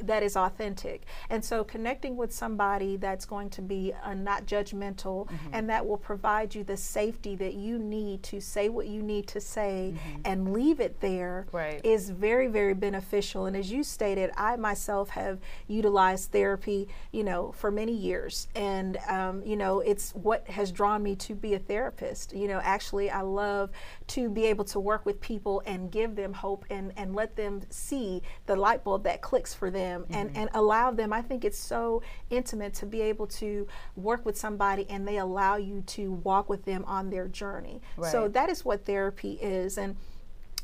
that 0.00 0.22
is 0.22 0.36
authentic, 0.36 1.02
and 1.30 1.44
so 1.44 1.64
connecting 1.64 2.16
with 2.16 2.32
somebody 2.32 2.96
that's 2.96 3.24
going 3.24 3.50
to 3.50 3.62
be 3.62 3.92
uh, 4.02 4.14
not 4.14 4.46
judgmental 4.46 5.26
mm-hmm. 5.26 5.48
and 5.52 5.68
that 5.70 5.86
will 5.86 5.96
provide 5.96 6.54
you 6.54 6.64
the 6.64 6.76
safety 6.76 7.34
that 7.36 7.54
you 7.54 7.78
need 7.78 8.22
to 8.22 8.40
say 8.40 8.68
what 8.68 8.86
you 8.86 9.02
need 9.02 9.26
to 9.28 9.40
say 9.40 9.94
mm-hmm. 9.94 10.20
and 10.24 10.52
leave 10.52 10.80
it 10.80 11.00
there 11.00 11.46
right. 11.52 11.80
is 11.84 12.10
very, 12.10 12.48
very 12.48 12.74
beneficial. 12.74 13.46
And 13.46 13.56
as 13.56 13.70
you 13.70 13.82
stated, 13.82 14.30
I 14.36 14.56
myself 14.56 15.10
have 15.10 15.40
utilized 15.68 16.30
therapy, 16.30 16.88
you 17.12 17.24
know, 17.24 17.52
for 17.52 17.70
many 17.70 17.92
years. 17.92 18.48
And, 18.54 18.98
um, 19.08 19.42
you 19.44 19.56
know, 19.56 19.80
it's 19.80 20.12
what 20.12 20.46
has 20.48 20.72
drawn 20.72 21.02
me 21.02 21.16
to 21.16 21.34
be 21.34 21.54
a 21.54 21.58
therapist. 21.58 22.34
You 22.34 22.48
know, 22.48 22.60
actually, 22.62 23.10
I 23.10 23.22
love 23.22 23.70
to 24.08 24.28
be 24.28 24.46
able 24.46 24.64
to 24.66 24.80
work 24.80 25.06
with 25.06 25.20
people 25.20 25.62
and 25.64 25.90
give 25.90 26.16
them 26.16 26.32
hope 26.32 26.64
and, 26.70 26.92
and 26.96 27.14
let 27.14 27.36
them 27.36 27.62
see 27.70 28.22
the 28.46 28.56
light 28.56 28.84
bulb 28.84 29.04
that 29.04 29.21
clicks 29.22 29.54
for 29.54 29.70
them 29.70 30.02
mm-hmm. 30.02 30.14
and, 30.14 30.36
and 30.36 30.50
allow 30.52 30.90
them. 30.90 31.12
I 31.12 31.22
think 31.22 31.44
it's 31.44 31.58
so 31.58 32.02
intimate 32.28 32.74
to 32.74 32.86
be 32.86 33.00
able 33.00 33.26
to 33.28 33.66
work 33.96 34.26
with 34.26 34.36
somebody 34.36 34.86
and 34.90 35.08
they 35.08 35.16
allow 35.16 35.56
you 35.56 35.82
to 35.86 36.12
walk 36.12 36.50
with 36.50 36.64
them 36.64 36.84
on 36.86 37.08
their 37.08 37.28
journey. 37.28 37.80
Right. 37.96 38.12
So 38.12 38.28
that 38.28 38.50
is 38.50 38.64
what 38.64 38.84
therapy 38.84 39.38
is. 39.40 39.78
And, 39.78 39.96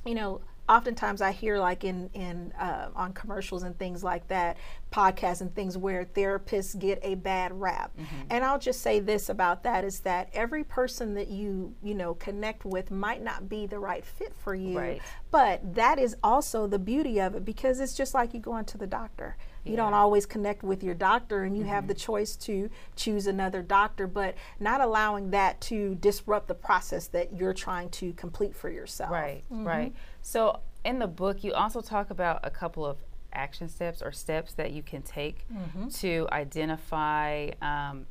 you 0.04 0.14
know, 0.14 0.42
oftentimes 0.68 1.20
I 1.20 1.32
hear 1.32 1.58
like 1.58 1.84
in 1.84 2.10
in 2.14 2.52
uh, 2.52 2.90
on 2.94 3.12
commercials 3.12 3.62
and 3.62 3.76
things 3.78 4.04
like 4.04 4.28
that, 4.28 4.56
podcasts 4.92 5.40
and 5.40 5.54
things 5.54 5.78
where 5.78 6.04
therapists 6.04 6.78
get 6.78 6.98
a 7.02 7.14
bad 7.14 7.58
rap. 7.58 7.96
Mm-hmm. 7.96 8.26
And 8.30 8.44
I'll 8.44 8.58
just 8.58 8.82
say 8.82 9.00
this 9.00 9.28
about 9.28 9.62
that 9.64 9.84
is 9.84 10.00
that 10.00 10.28
every 10.32 10.64
person 10.64 11.14
that 11.14 11.28
you 11.28 11.74
you 11.82 11.94
know 11.94 12.14
connect 12.14 12.64
with 12.64 12.90
might 12.90 13.22
not 13.22 13.48
be 13.48 13.66
the 13.66 13.78
right 13.78 14.04
fit 14.04 14.34
for 14.36 14.54
you. 14.54 14.78
Right. 14.78 15.02
But 15.30 15.74
that 15.74 15.98
is 15.98 16.16
also 16.22 16.66
the 16.66 16.78
beauty 16.78 17.20
of 17.20 17.34
it 17.34 17.44
because 17.44 17.80
it's 17.80 17.94
just 17.94 18.14
like 18.14 18.34
you 18.34 18.40
going 18.40 18.64
to 18.66 18.78
the 18.78 18.86
doctor 18.86 19.36
you 19.64 19.76
don't 19.76 19.94
always 19.94 20.26
connect 20.26 20.62
with 20.62 20.82
your 20.82 20.94
doctor 20.94 21.44
and 21.44 21.56
you 21.56 21.62
mm-hmm. 21.62 21.72
have 21.72 21.86
the 21.88 21.94
choice 21.94 22.36
to 22.36 22.70
choose 22.96 23.26
another 23.26 23.62
doctor 23.62 24.06
but 24.06 24.34
not 24.60 24.80
allowing 24.80 25.30
that 25.30 25.60
to 25.60 25.94
disrupt 25.96 26.48
the 26.48 26.54
process 26.54 27.06
that 27.08 27.32
you're 27.34 27.54
trying 27.54 27.88
to 27.90 28.12
complete 28.14 28.54
for 28.54 28.70
yourself 28.70 29.10
right 29.10 29.44
mm-hmm. 29.52 29.66
right 29.66 29.94
so 30.22 30.60
in 30.84 30.98
the 30.98 31.06
book 31.06 31.44
you 31.44 31.52
also 31.52 31.80
talk 31.80 32.10
about 32.10 32.40
a 32.42 32.50
couple 32.50 32.84
of 32.84 32.98
action 33.32 33.68
steps 33.68 34.02
or 34.02 34.10
steps 34.10 34.54
that 34.54 34.72
you 34.72 34.82
can 34.82 35.02
take 35.02 35.44
mm-hmm. 35.52 35.88
to 35.88 36.26
identify 36.32 37.50
um, 37.60 38.06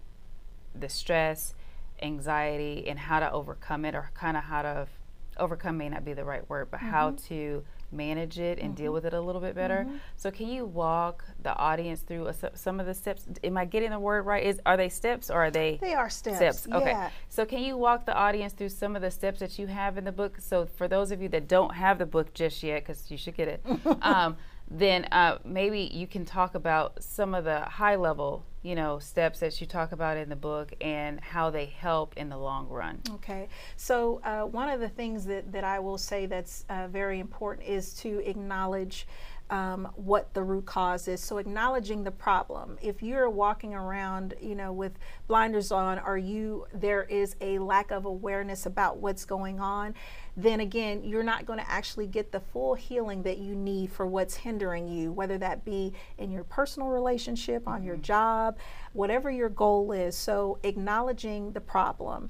the 0.79 0.87
stress 0.87 1.53
anxiety 2.01 2.87
and 2.87 2.99
how 2.99 3.19
to 3.19 3.31
overcome 3.31 3.83
it 3.83 3.95
or 3.95 4.11
kind 4.13 4.37
of 4.37 4.43
how 4.43 4.61
to 4.61 4.87
overcome 5.37 5.77
may 5.77 5.89
not 5.89 6.05
be 6.05 6.13
the 6.13 6.23
right 6.23 6.47
word 6.49 6.67
but 6.69 6.79
how 6.79 7.09
mm-hmm. 7.09 7.27
to 7.27 7.63
manage 7.91 8.39
it 8.39 8.59
and 8.59 8.69
mm-hmm. 8.69 8.83
deal 8.83 8.93
with 8.93 9.05
it 9.05 9.13
a 9.13 9.21
little 9.21 9.41
bit 9.41 9.55
better. 9.55 9.85
Mm-hmm. 9.87 9.97
So 10.15 10.31
can 10.31 10.47
you 10.47 10.65
walk 10.65 11.23
the 11.41 11.55
audience 11.55 12.01
through 12.01 12.27
a, 12.27 12.35
some 12.55 12.79
of 12.79 12.85
the 12.85 12.93
steps? 12.93 13.27
Am 13.43 13.57
I 13.57 13.65
getting 13.65 13.91
the 13.91 13.99
word 13.99 14.25
right? 14.25 14.43
Is 14.43 14.59
are 14.65 14.77
they 14.77 14.89
steps 14.89 15.29
or 15.29 15.45
are 15.45 15.51
they? 15.51 15.77
They 15.81 15.93
are 15.93 16.09
steps. 16.09 16.37
Steps. 16.37 16.67
Okay. 16.71 16.91
Yeah. 16.91 17.09
So 17.29 17.45
can 17.45 17.59
you 17.59 17.77
walk 17.77 18.05
the 18.05 18.15
audience 18.15 18.53
through 18.53 18.69
some 18.69 18.95
of 18.95 19.01
the 19.01 19.11
steps 19.11 19.39
that 19.39 19.57
you 19.57 19.67
have 19.67 19.97
in 19.97 20.03
the 20.03 20.11
book? 20.11 20.37
So 20.39 20.65
for 20.65 20.87
those 20.87 21.11
of 21.11 21.21
you 21.21 21.29
that 21.29 21.47
don't 21.47 21.75
have 21.75 21.99
the 21.99 22.05
book 22.05 22.33
just 22.33 22.63
yet, 22.63 22.83
because 22.83 23.09
you 23.09 23.17
should 23.17 23.35
get 23.35 23.47
it. 23.47 23.65
um, 24.01 24.37
then 24.69 25.05
uh, 25.11 25.37
maybe 25.45 25.89
you 25.93 26.07
can 26.07 26.25
talk 26.25 26.55
about 26.55 27.01
some 27.01 27.33
of 27.33 27.45
the 27.45 27.61
high 27.61 27.95
level 27.95 28.45
you 28.61 28.75
know 28.75 28.99
steps 28.99 29.39
that 29.39 29.59
you 29.61 29.67
talk 29.67 29.91
about 29.91 30.17
in 30.17 30.29
the 30.29 30.35
book 30.35 30.73
and 30.81 31.19
how 31.19 31.49
they 31.49 31.65
help 31.65 32.15
in 32.17 32.29
the 32.29 32.37
long 32.37 32.67
run. 32.67 32.99
Okay. 33.15 33.47
So 33.75 34.19
uh, 34.23 34.43
one 34.43 34.69
of 34.69 34.79
the 34.79 34.89
things 34.89 35.25
that, 35.25 35.51
that 35.51 35.63
i 35.63 35.79
will 35.79 35.97
say 35.97 36.25
that's 36.25 36.65
uh, 36.69 36.87
very 36.87 37.19
important 37.19 37.67
is 37.67 37.93
to 37.93 38.19
acknowledge 38.27 39.07
um, 39.49 39.89
what 39.95 40.33
the 40.33 40.43
root 40.43 40.65
cause 40.65 41.07
is. 41.07 41.21
So 41.21 41.37
acknowledging 41.37 42.03
the 42.03 42.11
problem. 42.11 42.77
If 42.81 43.01
you're 43.01 43.29
walking 43.29 43.73
around, 43.73 44.33
you 44.41 44.55
know, 44.55 44.73
with 44.73 44.93
blinders 45.27 45.71
on, 45.71 45.99
or 45.99 46.17
you 46.17 46.65
there 46.73 47.03
is 47.03 47.35
a 47.41 47.59
lack 47.59 47.91
of 47.91 48.05
awareness 48.05 48.65
about 48.65 48.97
what's 48.97 49.25
going 49.25 49.59
on, 49.59 49.93
then 50.35 50.59
again, 50.59 51.03
you're 51.03 51.23
not 51.23 51.45
going 51.45 51.59
to 51.59 51.69
actually 51.69 52.07
get 52.07 52.31
the 52.31 52.39
full 52.39 52.75
healing 52.75 53.23
that 53.23 53.39
you 53.39 53.55
need 53.55 53.91
for 53.91 54.05
what's 54.05 54.35
hindering 54.35 54.87
you, 54.87 55.11
whether 55.11 55.37
that 55.37 55.65
be 55.65 55.93
in 56.17 56.31
your 56.31 56.43
personal 56.43 56.89
relationship, 56.89 57.67
on 57.67 57.83
your 57.83 57.95
mm-hmm. 57.95 58.03
job, 58.03 58.57
whatever 58.93 59.31
your 59.31 59.49
goal 59.49 59.91
is. 59.91 60.15
So, 60.15 60.59
acknowledging 60.63 61.51
the 61.53 61.61
problem. 61.61 62.29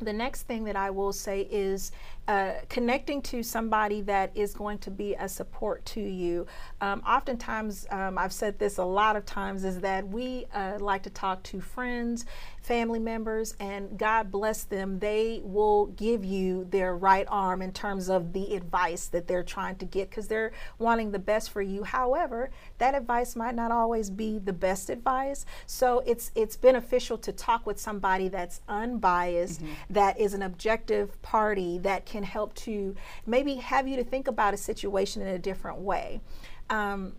The 0.00 0.12
next 0.12 0.42
thing 0.42 0.64
that 0.64 0.76
I 0.76 0.90
will 0.90 1.12
say 1.12 1.48
is 1.50 1.90
uh, 2.28 2.52
connecting 2.68 3.22
to 3.22 3.42
somebody 3.42 4.02
that 4.02 4.30
is 4.34 4.52
going 4.52 4.76
to 4.76 4.90
be 4.90 5.14
a 5.14 5.26
support 5.28 5.82
to 5.86 6.00
you. 6.00 6.46
Um, 6.82 7.02
oftentimes, 7.08 7.86
um, 7.90 8.18
I've 8.18 8.34
said 8.34 8.58
this 8.58 8.76
a 8.76 8.84
lot 8.84 9.16
of 9.16 9.24
times, 9.24 9.64
is 9.64 9.80
that 9.80 10.06
we 10.06 10.46
uh, 10.54 10.76
like 10.78 11.02
to 11.04 11.10
talk 11.10 11.42
to 11.44 11.60
friends, 11.60 12.26
family 12.68 12.98
members, 12.98 13.56
and 13.60 13.98
God 13.98 14.30
bless 14.30 14.64
them, 14.64 14.98
they 14.98 15.40
will 15.42 15.86
give 15.86 16.22
you 16.22 16.66
their 16.70 16.94
right 16.94 17.26
arm 17.30 17.62
in 17.62 17.72
terms 17.72 18.10
of 18.10 18.34
the 18.34 18.54
advice 18.54 19.06
that 19.06 19.26
they're 19.26 19.42
trying 19.42 19.76
to 19.76 19.86
get 19.86 20.10
because 20.10 20.28
they're 20.28 20.52
wanting 20.78 21.12
the 21.12 21.18
best 21.18 21.48
for 21.48 21.62
you. 21.62 21.82
However, 21.82 22.50
that 22.76 22.94
advice 22.94 23.34
might 23.36 23.54
not 23.54 23.72
always 23.72 24.10
be 24.10 24.38
the 24.38 24.52
best 24.52 24.90
advice. 24.90 25.46
So 25.64 26.02
it's 26.04 26.30
it's 26.34 26.56
beneficial 26.56 27.16
to 27.18 27.32
talk 27.32 27.66
with 27.66 27.80
somebody 27.80 28.28
that's 28.28 28.60
unbiased, 28.68 29.62
mm-hmm. 29.62 29.72
that 29.88 30.20
is 30.20 30.34
an 30.34 30.42
objective 30.42 31.20
party 31.22 31.78
that 31.78 32.04
can 32.04 32.17
can 32.18 32.24
help 32.24 32.52
to 32.54 32.96
maybe 33.26 33.54
have 33.54 33.86
you 33.86 33.96
to 33.96 34.04
think 34.04 34.26
about 34.26 34.52
a 34.52 34.56
situation 34.56 35.22
in 35.22 35.28
a 35.28 35.38
different 35.38 35.78
way. 35.78 36.20
Um, 36.68 37.12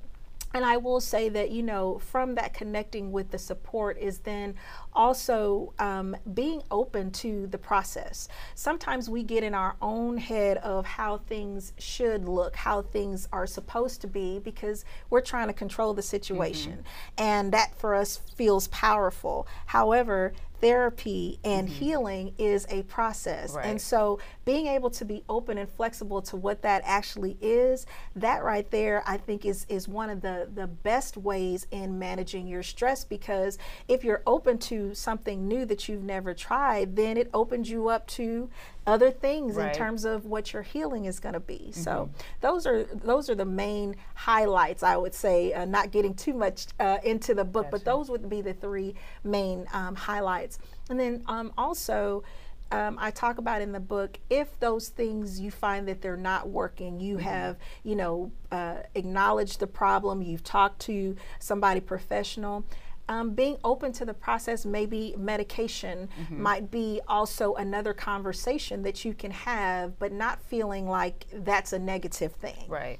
and 0.51 0.65
I 0.65 0.77
will 0.77 0.99
say 0.99 1.29
that, 1.29 1.51
you 1.51 1.61
know, 1.61 1.99
from 1.99 2.33
that 2.35 2.55
connecting 2.55 3.11
with 3.11 3.29
the 3.29 3.37
support 3.37 3.99
is 3.99 4.19
then 4.19 4.55
also 4.93 5.73
um, 5.77 6.17
being 6.33 6.63
open 6.71 7.11
to 7.11 7.45
the 7.45 7.59
process. 7.59 8.27
Sometimes 8.55 9.11
we 9.11 9.21
get 9.21 9.43
in 9.43 9.53
our 9.53 9.75
own 9.79 10.17
head 10.17 10.57
of 10.57 10.87
how 10.87 11.17
things 11.17 11.73
should 11.77 12.27
look, 12.27 12.55
how 12.55 12.81
things 12.81 13.27
are 13.31 13.45
supposed 13.45 14.01
to 14.01 14.07
be, 14.07 14.39
because 14.39 14.85
we're 15.11 15.21
trying 15.21 15.47
to 15.47 15.53
control 15.53 15.93
the 15.93 16.01
situation. 16.01 16.71
Mm-hmm. 16.71 17.23
And 17.23 17.51
that 17.51 17.75
for 17.75 17.93
us 17.93 18.17
feels 18.17 18.67
powerful. 18.69 19.47
However, 19.67 20.33
therapy 20.61 21.39
and 21.43 21.67
mm-hmm. 21.67 21.77
healing 21.77 22.33
is 22.37 22.65
a 22.69 22.83
process. 22.83 23.53
Right. 23.53 23.65
And 23.65 23.81
so 23.81 24.19
being 24.45 24.67
able 24.67 24.89
to 24.91 25.05
be 25.05 25.23
open 25.29 25.57
and 25.57 25.69
flexible 25.69 26.21
to 26.23 26.35
what 26.35 26.61
that 26.63 26.81
actually 26.85 27.37
is, 27.41 27.85
that 28.15 28.43
right 28.43 28.69
there 28.71 29.03
I 29.05 29.17
think 29.17 29.45
is 29.45 29.65
is 29.69 29.87
one 29.87 30.09
of 30.09 30.21
the 30.21 30.49
the 30.53 30.67
best 30.67 31.17
ways 31.17 31.67
in 31.71 31.99
managing 31.99 32.47
your 32.47 32.63
stress 32.63 33.03
because 33.03 33.57
if 33.87 34.03
you're 34.03 34.23
open 34.25 34.57
to 34.59 34.93
something 34.93 35.47
new 35.47 35.65
that 35.65 35.87
you've 35.87 36.03
never 36.03 36.33
tried, 36.33 36.95
then 36.95 37.17
it 37.17 37.29
opens 37.33 37.69
you 37.69 37.89
up 37.89 38.07
to 38.07 38.49
other 38.87 39.11
things 39.11 39.55
right. 39.55 39.67
in 39.67 39.73
terms 39.77 40.03
of 40.03 40.25
what 40.25 40.51
your 40.51 40.63
healing 40.63 41.05
is 41.05 41.19
going 41.19 41.33
to 41.33 41.39
be. 41.39 41.69
Mm-hmm. 41.69 41.81
So 41.81 42.09
those 42.41 42.65
are 42.65 42.83
those 42.83 43.29
are 43.29 43.35
the 43.35 43.45
main 43.45 43.95
highlights 44.15 44.83
I 44.83 44.97
would 44.97 45.13
say. 45.13 45.53
Uh, 45.53 45.65
not 45.65 45.91
getting 45.91 46.13
too 46.13 46.33
much 46.33 46.67
uh, 46.79 46.97
into 47.03 47.33
the 47.33 47.45
book, 47.45 47.65
gotcha. 47.65 47.71
but 47.71 47.85
those 47.85 48.09
would 48.09 48.27
be 48.29 48.41
the 48.41 48.53
three 48.53 48.95
main 49.23 49.67
um, 49.73 49.95
highlights. 49.95 50.48
And 50.89 50.99
then 50.99 51.23
um, 51.27 51.53
also. 51.57 52.23
Um, 52.71 52.99
I 53.01 53.09
talk 53.09 53.39
about 53.39 53.63
in 53.63 53.71
the 53.71 53.79
book 53.79 54.19
if 54.29 54.59
those 54.59 54.89
things 54.89 55.39
you 55.39 55.49
find 55.49 55.87
that 55.87 56.03
they're 56.03 56.15
not 56.15 56.49
working, 56.49 56.99
you 56.99 57.15
mm-hmm. 57.15 57.23
have, 57.25 57.57
you 57.81 57.95
know, 57.95 58.31
uh, 58.51 58.75
acknowledged 58.93 59.59
the 59.59 59.65
problem, 59.65 60.21
you've 60.21 60.43
talked 60.43 60.79
to 60.81 61.15
somebody 61.39 61.79
professional 61.79 62.63
um, 63.09 63.31
being 63.31 63.57
open 63.63 63.91
to 63.93 64.05
the 64.05 64.13
process, 64.13 64.65
maybe 64.65 65.15
medication 65.17 66.07
mm-hmm. 66.21 66.41
might 66.41 66.69
be 66.69 67.01
also 67.07 67.55
another 67.55 67.91
conversation 67.91 68.83
that 68.83 69.03
you 69.03 69.15
can 69.15 69.31
have, 69.31 69.97
but 69.97 70.11
not 70.11 70.39
feeling 70.43 70.87
like 70.87 71.25
that's 71.33 71.73
a 71.73 71.79
negative 71.79 72.33
thing. 72.33 72.65
Right. 72.67 72.99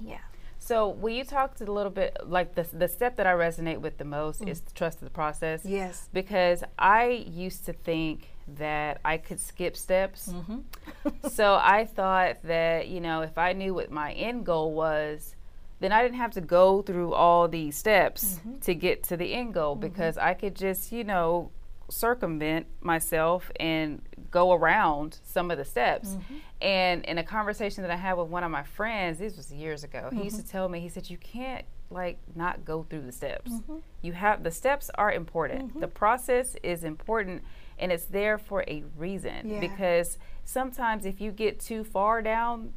Yeah. 0.00 0.18
So, 0.64 0.88
will 0.88 1.12
you 1.12 1.24
talk 1.24 1.56
to 1.56 1.64
a 1.64 1.70
little 1.70 1.92
bit 1.92 2.16
like 2.24 2.54
the 2.54 2.66
the 2.72 2.88
step 2.88 3.16
that 3.16 3.26
I 3.26 3.34
resonate 3.34 3.80
with 3.80 3.98
the 3.98 4.06
most 4.06 4.40
mm. 4.40 4.48
is 4.48 4.60
to 4.60 4.72
trust 4.72 5.02
of 5.02 5.04
the 5.04 5.10
process. 5.10 5.62
Yes. 5.62 6.08
Because 6.10 6.64
I 6.78 7.26
used 7.28 7.66
to 7.66 7.74
think 7.74 8.30
that 8.56 8.98
I 9.04 9.18
could 9.18 9.40
skip 9.40 9.76
steps. 9.76 10.32
Mm-hmm. 10.32 11.28
so 11.28 11.60
I 11.62 11.84
thought 11.84 12.38
that 12.44 12.88
you 12.88 13.02
know 13.02 13.20
if 13.20 13.36
I 13.36 13.52
knew 13.52 13.74
what 13.74 13.90
my 13.90 14.14
end 14.14 14.46
goal 14.46 14.72
was, 14.72 15.34
then 15.80 15.92
I 15.92 16.02
didn't 16.02 16.16
have 16.16 16.32
to 16.32 16.40
go 16.40 16.80
through 16.80 17.12
all 17.12 17.46
these 17.46 17.76
steps 17.76 18.36
mm-hmm. 18.36 18.60
to 18.60 18.74
get 18.74 19.02
to 19.04 19.18
the 19.18 19.34
end 19.34 19.52
goal 19.52 19.74
mm-hmm. 19.74 19.86
because 19.88 20.16
I 20.16 20.32
could 20.32 20.56
just, 20.56 20.92
you 20.92 21.04
know, 21.04 21.50
circumvent 21.90 22.66
myself 22.80 23.50
and 23.60 24.02
go 24.30 24.52
around 24.52 25.18
some 25.24 25.50
of 25.50 25.58
the 25.58 25.64
steps. 25.64 26.10
Mm-hmm. 26.10 26.34
And 26.60 27.04
in 27.04 27.18
a 27.18 27.24
conversation 27.24 27.82
that 27.82 27.90
I 27.90 27.96
had 27.96 28.14
with 28.14 28.28
one 28.28 28.44
of 28.44 28.50
my 28.50 28.62
friends, 28.62 29.18
this 29.18 29.36
was 29.36 29.52
years 29.52 29.84
ago, 29.84 30.08
he 30.12 30.24
used 30.24 30.36
to 30.36 30.42
mm-hmm. 30.42 30.50
tell 30.50 30.68
me, 30.68 30.80
he 30.80 30.88
said, 30.88 31.10
You 31.10 31.18
can't 31.18 31.64
like 31.90 32.18
not 32.34 32.64
go 32.64 32.82
through 32.82 33.02
the 33.02 33.12
steps. 33.12 33.50
Mm-hmm. 33.50 33.76
You 34.02 34.12
have 34.12 34.42
the 34.42 34.50
steps 34.50 34.90
are 34.96 35.12
important. 35.12 35.68
Mm-hmm. 35.68 35.80
The 35.80 35.88
process 35.88 36.56
is 36.62 36.84
important 36.84 37.42
and 37.78 37.92
it's 37.92 38.06
there 38.06 38.38
for 38.38 38.64
a 38.68 38.84
reason 38.96 39.50
yeah. 39.50 39.60
because 39.60 40.18
sometimes 40.44 41.06
if 41.06 41.20
you 41.20 41.30
get 41.30 41.60
too 41.60 41.84
far 41.84 42.22
down 42.22 42.72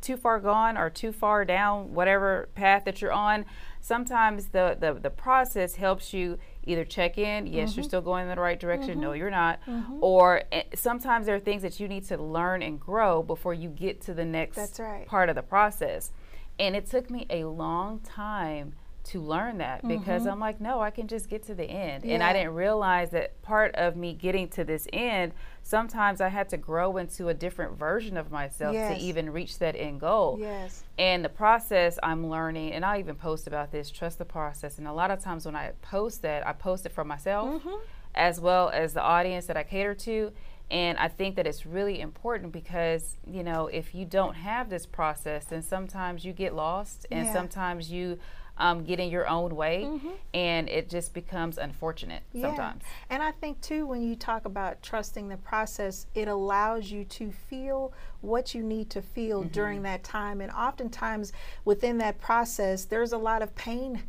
too 0.00 0.16
far 0.16 0.40
gone 0.40 0.78
or 0.78 0.88
too 0.88 1.12
far 1.12 1.44
down 1.44 1.92
whatever 1.92 2.48
path 2.54 2.84
that 2.84 3.02
you're 3.02 3.12
on 3.12 3.44
sometimes 3.80 4.46
the 4.46 4.76
the, 4.78 4.94
the 4.94 5.10
process 5.10 5.74
helps 5.74 6.14
you 6.14 6.38
either 6.64 6.84
check 6.84 7.18
in 7.18 7.46
yes 7.46 7.70
mm-hmm. 7.70 7.80
you're 7.80 7.84
still 7.84 8.00
going 8.00 8.22
in 8.22 8.34
the 8.34 8.40
right 8.40 8.60
direction 8.60 8.90
mm-hmm. 8.90 9.00
no 9.00 9.12
you're 9.12 9.30
not 9.30 9.60
mm-hmm. 9.66 9.96
or 10.00 10.42
uh, 10.52 10.62
sometimes 10.74 11.26
there 11.26 11.34
are 11.34 11.40
things 11.40 11.62
that 11.62 11.80
you 11.80 11.88
need 11.88 12.04
to 12.04 12.16
learn 12.16 12.62
and 12.62 12.78
grow 12.78 13.22
before 13.22 13.54
you 13.54 13.68
get 13.68 14.00
to 14.00 14.14
the 14.14 14.24
next 14.24 14.78
right. 14.78 15.06
part 15.06 15.28
of 15.28 15.34
the 15.34 15.42
process 15.42 16.12
and 16.58 16.76
it 16.76 16.86
took 16.86 17.10
me 17.10 17.26
a 17.30 17.44
long 17.44 18.00
time 18.00 18.74
to 19.10 19.20
learn 19.20 19.58
that 19.58 19.86
because 19.86 20.22
mm-hmm. 20.22 20.30
I'm 20.30 20.40
like, 20.40 20.60
no, 20.60 20.80
I 20.80 20.90
can 20.90 21.08
just 21.08 21.28
get 21.28 21.42
to 21.46 21.54
the 21.54 21.64
end. 21.64 22.04
Yeah. 22.04 22.14
And 22.14 22.22
I 22.22 22.32
didn't 22.32 22.54
realize 22.54 23.10
that 23.10 23.42
part 23.42 23.74
of 23.74 23.96
me 23.96 24.14
getting 24.14 24.48
to 24.50 24.62
this 24.62 24.86
end, 24.92 25.32
sometimes 25.64 26.20
I 26.20 26.28
had 26.28 26.48
to 26.50 26.56
grow 26.56 26.96
into 26.96 27.28
a 27.28 27.34
different 27.34 27.76
version 27.76 28.16
of 28.16 28.30
myself 28.30 28.74
yes. 28.74 28.96
to 28.96 29.04
even 29.04 29.30
reach 29.30 29.58
that 29.58 29.74
end 29.74 30.00
goal. 30.00 30.36
Yes. 30.38 30.84
And 30.96 31.24
the 31.24 31.28
process 31.28 31.98
I'm 32.02 32.28
learning, 32.28 32.72
and 32.72 32.84
I 32.84 33.00
even 33.00 33.16
post 33.16 33.48
about 33.48 33.72
this, 33.72 33.90
trust 33.90 34.18
the 34.18 34.24
process. 34.24 34.78
And 34.78 34.86
a 34.86 34.92
lot 34.92 35.10
of 35.10 35.20
times 35.20 35.44
when 35.44 35.56
I 35.56 35.72
post 35.82 36.22
that, 36.22 36.46
I 36.46 36.52
post 36.52 36.86
it 36.86 36.92
for 36.92 37.04
myself 37.04 37.62
mm-hmm. 37.62 37.82
as 38.14 38.40
well 38.40 38.70
as 38.70 38.94
the 38.94 39.02
audience 39.02 39.46
that 39.46 39.56
I 39.56 39.64
cater 39.64 39.94
to. 39.94 40.30
And 40.70 40.98
I 40.98 41.08
think 41.08 41.34
that 41.34 41.48
it's 41.48 41.66
really 41.66 42.00
important 42.00 42.52
because, 42.52 43.16
you 43.26 43.42
know, 43.42 43.66
if 43.66 43.92
you 43.92 44.04
don't 44.04 44.34
have 44.34 44.70
this 44.70 44.86
process, 44.86 45.46
then 45.46 45.62
sometimes 45.62 46.24
you 46.24 46.32
get 46.32 46.54
lost 46.54 47.06
and 47.10 47.26
yeah. 47.26 47.32
sometimes 47.32 47.90
you 47.90 48.20
um, 48.60 48.84
getting 48.84 49.10
your 49.10 49.26
own 49.26 49.56
way, 49.56 49.84
mm-hmm. 49.86 50.10
and 50.34 50.68
it 50.68 50.88
just 50.90 51.14
becomes 51.14 51.56
unfortunate 51.58 52.22
yeah. 52.32 52.42
sometimes. 52.42 52.82
And 53.08 53.22
I 53.22 53.32
think 53.32 53.60
too, 53.62 53.86
when 53.86 54.02
you 54.02 54.14
talk 54.14 54.44
about 54.44 54.82
trusting 54.82 55.28
the 55.28 55.38
process, 55.38 56.06
it 56.14 56.28
allows 56.28 56.90
you 56.90 57.04
to 57.04 57.32
feel 57.32 57.92
what 58.20 58.54
you 58.54 58.62
need 58.62 58.90
to 58.90 59.02
feel 59.02 59.40
mm-hmm. 59.40 59.48
during 59.52 59.82
that 59.82 60.04
time. 60.04 60.42
And 60.42 60.52
oftentimes 60.52 61.32
within 61.64 61.98
that 61.98 62.20
process, 62.20 62.84
there's 62.84 63.12
a 63.12 63.18
lot 63.18 63.42
of 63.42 63.54
pain 63.54 64.02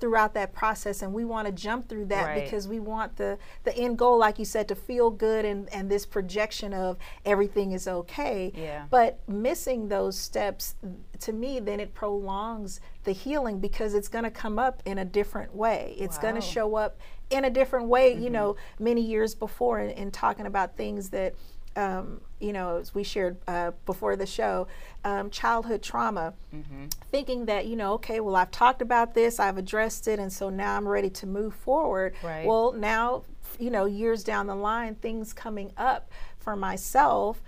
throughout 0.00 0.34
that 0.34 0.52
process 0.52 1.02
and 1.02 1.12
we 1.12 1.24
want 1.24 1.46
to 1.46 1.52
jump 1.52 1.88
through 1.88 2.04
that 2.04 2.26
right. 2.26 2.44
because 2.44 2.68
we 2.68 2.78
want 2.78 3.16
the 3.16 3.38
the 3.64 3.74
end 3.76 3.98
goal 3.98 4.18
like 4.18 4.38
you 4.38 4.44
said 4.44 4.68
to 4.68 4.74
feel 4.74 5.10
good 5.10 5.44
and 5.44 5.72
and 5.72 5.90
this 5.90 6.04
projection 6.04 6.72
of 6.72 6.96
everything 7.24 7.72
is 7.72 7.88
okay 7.88 8.52
yeah. 8.54 8.84
but 8.90 9.18
missing 9.28 9.88
those 9.88 10.16
steps 10.16 10.74
to 11.18 11.32
me 11.32 11.60
then 11.60 11.80
it 11.80 11.94
prolongs 11.94 12.80
the 13.04 13.12
healing 13.12 13.58
because 13.58 13.94
it's 13.94 14.08
going 14.08 14.24
to 14.24 14.30
come 14.30 14.58
up 14.58 14.82
in 14.84 14.98
a 14.98 15.04
different 15.04 15.54
way 15.54 15.94
it's 15.98 16.16
wow. 16.16 16.22
going 16.22 16.34
to 16.34 16.40
show 16.40 16.74
up 16.74 16.98
in 17.30 17.44
a 17.44 17.50
different 17.50 17.86
way 17.86 18.12
mm-hmm. 18.12 18.24
you 18.24 18.30
know 18.30 18.56
many 18.78 19.00
years 19.00 19.34
before 19.34 19.80
in, 19.80 19.90
in 19.90 20.10
talking 20.10 20.46
about 20.46 20.76
things 20.76 21.10
that 21.10 21.34
um, 21.76 22.20
you 22.40 22.52
know, 22.52 22.78
as 22.78 22.94
we 22.94 23.02
shared 23.02 23.36
uh, 23.46 23.72
before 23.84 24.16
the 24.16 24.26
show, 24.26 24.66
um, 25.04 25.30
childhood 25.30 25.82
trauma, 25.82 26.34
mm-hmm. 26.54 26.86
thinking 27.10 27.46
that, 27.46 27.66
you 27.66 27.76
know, 27.76 27.92
okay, 27.94 28.20
well, 28.20 28.36
I've 28.36 28.50
talked 28.50 28.82
about 28.82 29.14
this, 29.14 29.38
I've 29.38 29.58
addressed 29.58 30.08
it, 30.08 30.18
and 30.18 30.32
so 30.32 30.50
now 30.50 30.76
I'm 30.76 30.88
ready 30.88 31.10
to 31.10 31.26
move 31.26 31.54
forward. 31.54 32.14
Right. 32.22 32.46
Well, 32.46 32.72
now, 32.72 33.22
you 33.58 33.70
know, 33.70 33.84
years 33.84 34.24
down 34.24 34.46
the 34.46 34.54
line, 34.54 34.96
things 34.96 35.32
coming 35.32 35.72
up 35.76 36.10
for 36.38 36.56
myself. 36.56 37.42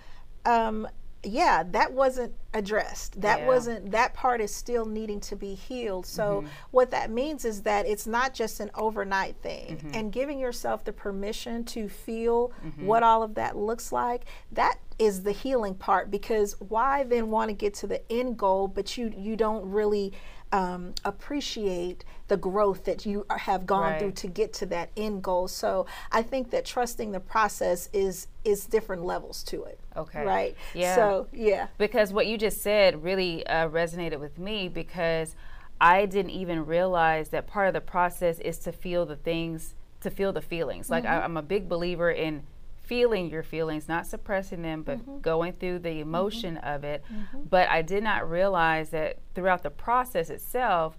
Um, 0.45 0.87
yeah, 1.23 1.63
that 1.71 1.91
wasn't 1.91 2.33
addressed. 2.53 3.19
That 3.21 3.41
yeah. 3.41 3.47
wasn't 3.47 3.91
that 3.91 4.13
part 4.13 4.39
is 4.39 4.53
still 4.53 4.85
needing 4.85 5.19
to 5.21 5.35
be 5.35 5.53
healed. 5.53 6.05
So 6.05 6.41
mm-hmm. 6.41 6.47
what 6.71 6.91
that 6.91 7.11
means 7.11 7.43
is 7.43 7.63
that 7.63 7.85
it's 7.85 8.07
not 8.07 8.33
just 8.33 8.59
an 8.59 8.71
overnight 8.73 9.35
thing. 9.41 9.77
Mm-hmm. 9.77 9.91
And 9.93 10.11
giving 10.11 10.39
yourself 10.39 10.85
the 10.85 10.93
permission 10.93 11.65
to 11.65 11.89
feel 11.89 12.53
mm-hmm. 12.65 12.85
what 12.85 13.03
all 13.03 13.21
of 13.21 13.35
that 13.35 13.57
looks 13.57 13.91
like, 13.91 14.25
that 14.53 14.79
is 14.97 15.23
the 15.23 15.31
healing 15.31 15.75
part 15.75 16.11
because 16.11 16.55
why 16.59 17.03
then 17.03 17.29
want 17.29 17.49
to 17.49 17.53
get 17.53 17.73
to 17.73 17.87
the 17.87 18.01
end 18.11 18.37
goal 18.37 18.67
but 18.67 18.97
you 18.97 19.13
you 19.15 19.37
don't 19.37 19.63
really 19.71 20.11
um, 20.51 20.93
appreciate 21.05 22.03
the 22.27 22.37
growth 22.37 22.85
that 22.85 23.05
you 23.05 23.25
have 23.29 23.65
gone 23.65 23.91
right. 23.91 23.99
through 23.99 24.11
to 24.11 24.27
get 24.27 24.53
to 24.53 24.65
that 24.67 24.89
end 24.97 25.23
goal. 25.23 25.47
So 25.47 25.85
I 26.11 26.21
think 26.21 26.51
that 26.51 26.65
trusting 26.65 27.11
the 27.11 27.19
process 27.19 27.89
is 27.93 28.27
is 28.43 28.65
different 28.65 29.03
levels 29.03 29.43
to 29.43 29.63
it. 29.63 29.79
Okay. 29.99 30.25
Right. 30.25 30.57
Yeah. 30.73 30.95
So 30.95 31.27
yeah. 31.31 31.67
Because 31.77 32.11
what 32.13 32.27
you 32.27 32.37
just 32.37 32.61
said 32.61 33.03
really 33.03 33.45
uh, 33.47 33.69
resonated 33.69 34.19
with 34.19 34.37
me 34.37 34.67
because 34.67 35.35
I 35.81 36.05
didn't 36.05 36.31
even 36.31 36.65
realize 36.65 37.29
that 37.29 37.47
part 37.47 37.67
of 37.67 37.73
the 37.73 37.81
process 37.81 38.39
is 38.39 38.57
to 38.59 38.71
feel 38.71 39.05
the 39.05 39.15
things, 39.15 39.75
to 40.01 40.09
feel 40.09 40.33
the 40.33 40.41
feelings. 40.41 40.89
Like 40.89 41.03
mm-hmm. 41.03 41.21
I, 41.21 41.23
I'm 41.23 41.37
a 41.37 41.41
big 41.41 41.69
believer 41.69 42.11
in 42.11 42.43
feeling 42.89 43.29
your 43.29 43.43
feelings, 43.43 43.87
not 43.87 44.07
suppressing 44.07 44.63
them, 44.63 44.81
but 44.81 44.97
mm-hmm. 44.97 45.19
going 45.19 45.53
through 45.53 45.79
the 45.79 45.99
emotion 45.99 46.55
mm-hmm. 46.55 46.67
of 46.67 46.83
it. 46.83 47.03
Mm-hmm. 47.13 47.43
But 47.49 47.69
I 47.69 47.81
did 47.81 48.03
not 48.03 48.29
realize 48.29 48.89
that 48.89 49.19
throughout 49.35 49.63
the 49.63 49.69
process 49.69 50.29
itself, 50.29 50.97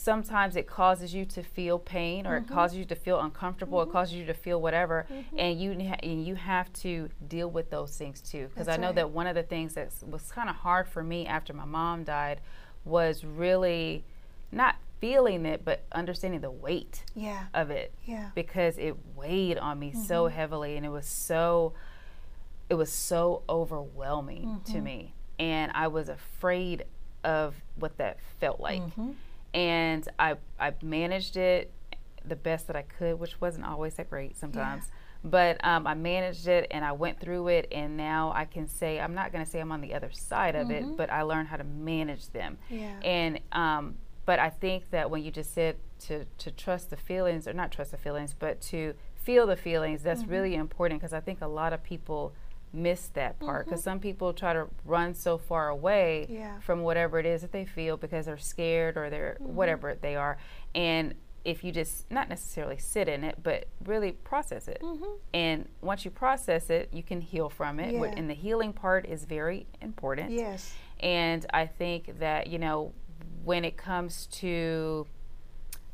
sometimes 0.00 0.56
it 0.56 0.66
causes 0.66 1.12
you 1.12 1.26
to 1.26 1.42
feel 1.42 1.78
pain 1.78 2.26
or 2.26 2.36
it 2.36 2.44
mm-hmm. 2.44 2.54
causes 2.54 2.78
you 2.78 2.84
to 2.86 2.94
feel 2.94 3.20
uncomfortable, 3.20 3.80
it 3.82 3.84
mm-hmm. 3.84 3.92
causes 3.92 4.14
you 4.14 4.24
to 4.24 4.34
feel 4.34 4.60
whatever, 4.60 5.06
and 5.36 5.60
you 5.60 5.72
ha- 5.88 6.00
and 6.02 6.26
you 6.26 6.34
have 6.34 6.72
to 6.72 7.10
deal 7.28 7.50
with 7.50 7.70
those 7.70 7.96
things 7.96 8.20
too. 8.20 8.48
Because 8.48 8.68
I 8.68 8.76
know 8.76 8.88
right. 8.88 8.96
that 8.96 9.10
one 9.10 9.26
of 9.26 9.34
the 9.34 9.42
things 9.42 9.74
that 9.74 9.90
was 10.08 10.32
kind 10.32 10.48
of 10.48 10.56
hard 10.56 10.88
for 10.88 11.02
me 11.02 11.26
after 11.26 11.52
my 11.52 11.66
mom 11.66 12.04
died 12.04 12.40
was 12.84 13.24
really 13.24 14.04
not 14.50 14.76
feeling 15.00 15.44
it, 15.44 15.64
but 15.64 15.84
understanding 15.92 16.40
the 16.40 16.50
weight 16.50 17.04
yeah. 17.14 17.44
of 17.52 17.70
it. 17.70 17.92
Yeah. 18.04 18.30
Because 18.34 18.78
it 18.78 18.96
weighed 19.14 19.58
on 19.58 19.78
me 19.78 19.90
mm-hmm. 19.90 20.02
so 20.02 20.28
heavily 20.28 20.76
and 20.76 20.86
it 20.86 20.90
was 20.90 21.06
so 21.06 21.74
it 22.70 22.74
was 22.74 22.90
so 22.90 23.42
overwhelming 23.48 24.44
mm-hmm. 24.44 24.72
to 24.72 24.80
me. 24.80 25.14
And 25.38 25.72
I 25.74 25.88
was 25.88 26.08
afraid 26.08 26.84
of 27.22 27.54
what 27.76 27.98
that 27.98 28.18
felt 28.38 28.60
like. 28.60 28.82
And 29.54 30.06
I 30.18 30.36
I 30.58 30.72
managed 30.82 31.36
it 31.36 31.72
the 32.24 32.36
best 32.36 32.66
that 32.66 32.76
I 32.76 32.82
could, 32.82 33.18
which 33.18 33.40
wasn't 33.40 33.66
always 33.66 33.94
that 33.94 34.10
great 34.10 34.36
sometimes. 34.36 34.84
Yeah. 34.86 34.94
But 35.22 35.64
um, 35.64 35.86
I 35.86 35.94
managed 35.94 36.48
it 36.48 36.66
and 36.70 36.82
I 36.82 36.92
went 36.92 37.20
through 37.20 37.48
it, 37.48 37.68
and 37.72 37.96
now 37.96 38.32
I 38.34 38.46
can 38.46 38.66
say 38.66 38.98
I'm 38.98 39.14
not 39.14 39.32
going 39.32 39.44
to 39.44 39.50
say 39.50 39.60
I'm 39.60 39.70
on 39.72 39.82
the 39.82 39.92
other 39.92 40.10
side 40.12 40.56
of 40.56 40.70
it, 40.70 40.82
mm-hmm. 40.82 40.96
but 40.96 41.10
I 41.10 41.22
learned 41.22 41.48
how 41.48 41.56
to 41.56 41.64
manage 41.64 42.30
them. 42.30 42.56
Yeah. 42.70 42.98
And 43.02 43.40
um, 43.52 43.96
but 44.24 44.38
I 44.38 44.48
think 44.48 44.90
that 44.90 45.10
when 45.10 45.22
you 45.22 45.30
just 45.30 45.52
said 45.52 45.76
to, 46.06 46.24
to 46.38 46.50
trust 46.50 46.90
the 46.90 46.96
feelings, 46.96 47.48
or 47.48 47.52
not 47.52 47.72
trust 47.72 47.90
the 47.90 47.96
feelings, 47.96 48.34
but 48.38 48.60
to 48.62 48.94
feel 49.16 49.46
the 49.46 49.56
feelings, 49.56 50.02
that's 50.02 50.22
mm-hmm. 50.22 50.30
really 50.30 50.54
important 50.54 51.00
because 51.00 51.12
I 51.12 51.20
think 51.20 51.40
a 51.40 51.48
lot 51.48 51.72
of 51.72 51.82
people 51.82 52.32
miss 52.72 53.08
that 53.08 53.38
part 53.40 53.66
because 53.66 53.80
mm-hmm. 53.80 53.90
some 53.90 54.00
people 54.00 54.32
try 54.32 54.52
to 54.52 54.66
run 54.84 55.14
so 55.14 55.36
far 55.38 55.68
away 55.68 56.26
yeah. 56.28 56.58
from 56.60 56.82
whatever 56.82 57.18
it 57.18 57.26
is 57.26 57.40
that 57.42 57.52
they 57.52 57.64
feel 57.64 57.96
because 57.96 58.26
they're 58.26 58.38
scared 58.38 58.96
or 58.96 59.10
they're 59.10 59.36
mm-hmm. 59.40 59.54
whatever 59.54 59.96
they 60.00 60.16
are. 60.16 60.38
And 60.74 61.14
if 61.44 61.64
you 61.64 61.72
just 61.72 62.10
not 62.10 62.28
necessarily 62.28 62.76
sit 62.76 63.08
in 63.08 63.24
it, 63.24 63.36
but 63.42 63.66
really 63.84 64.12
process 64.12 64.68
it. 64.68 64.80
Mm-hmm. 64.82 65.04
And 65.32 65.68
once 65.80 66.04
you 66.04 66.10
process 66.10 66.70
it, 66.70 66.90
you 66.92 67.02
can 67.02 67.20
heal 67.20 67.48
from 67.48 67.80
it. 67.80 67.94
Yeah. 67.94 68.14
And 68.16 68.28
the 68.28 68.34
healing 68.34 68.72
part 68.72 69.06
is 69.06 69.24
very 69.24 69.66
important. 69.80 70.30
Yes. 70.30 70.74
And 71.00 71.46
I 71.52 71.66
think 71.66 72.18
that, 72.18 72.48
you 72.48 72.58
know, 72.58 72.92
when 73.42 73.64
it 73.64 73.76
comes 73.76 74.26
to 74.26 75.06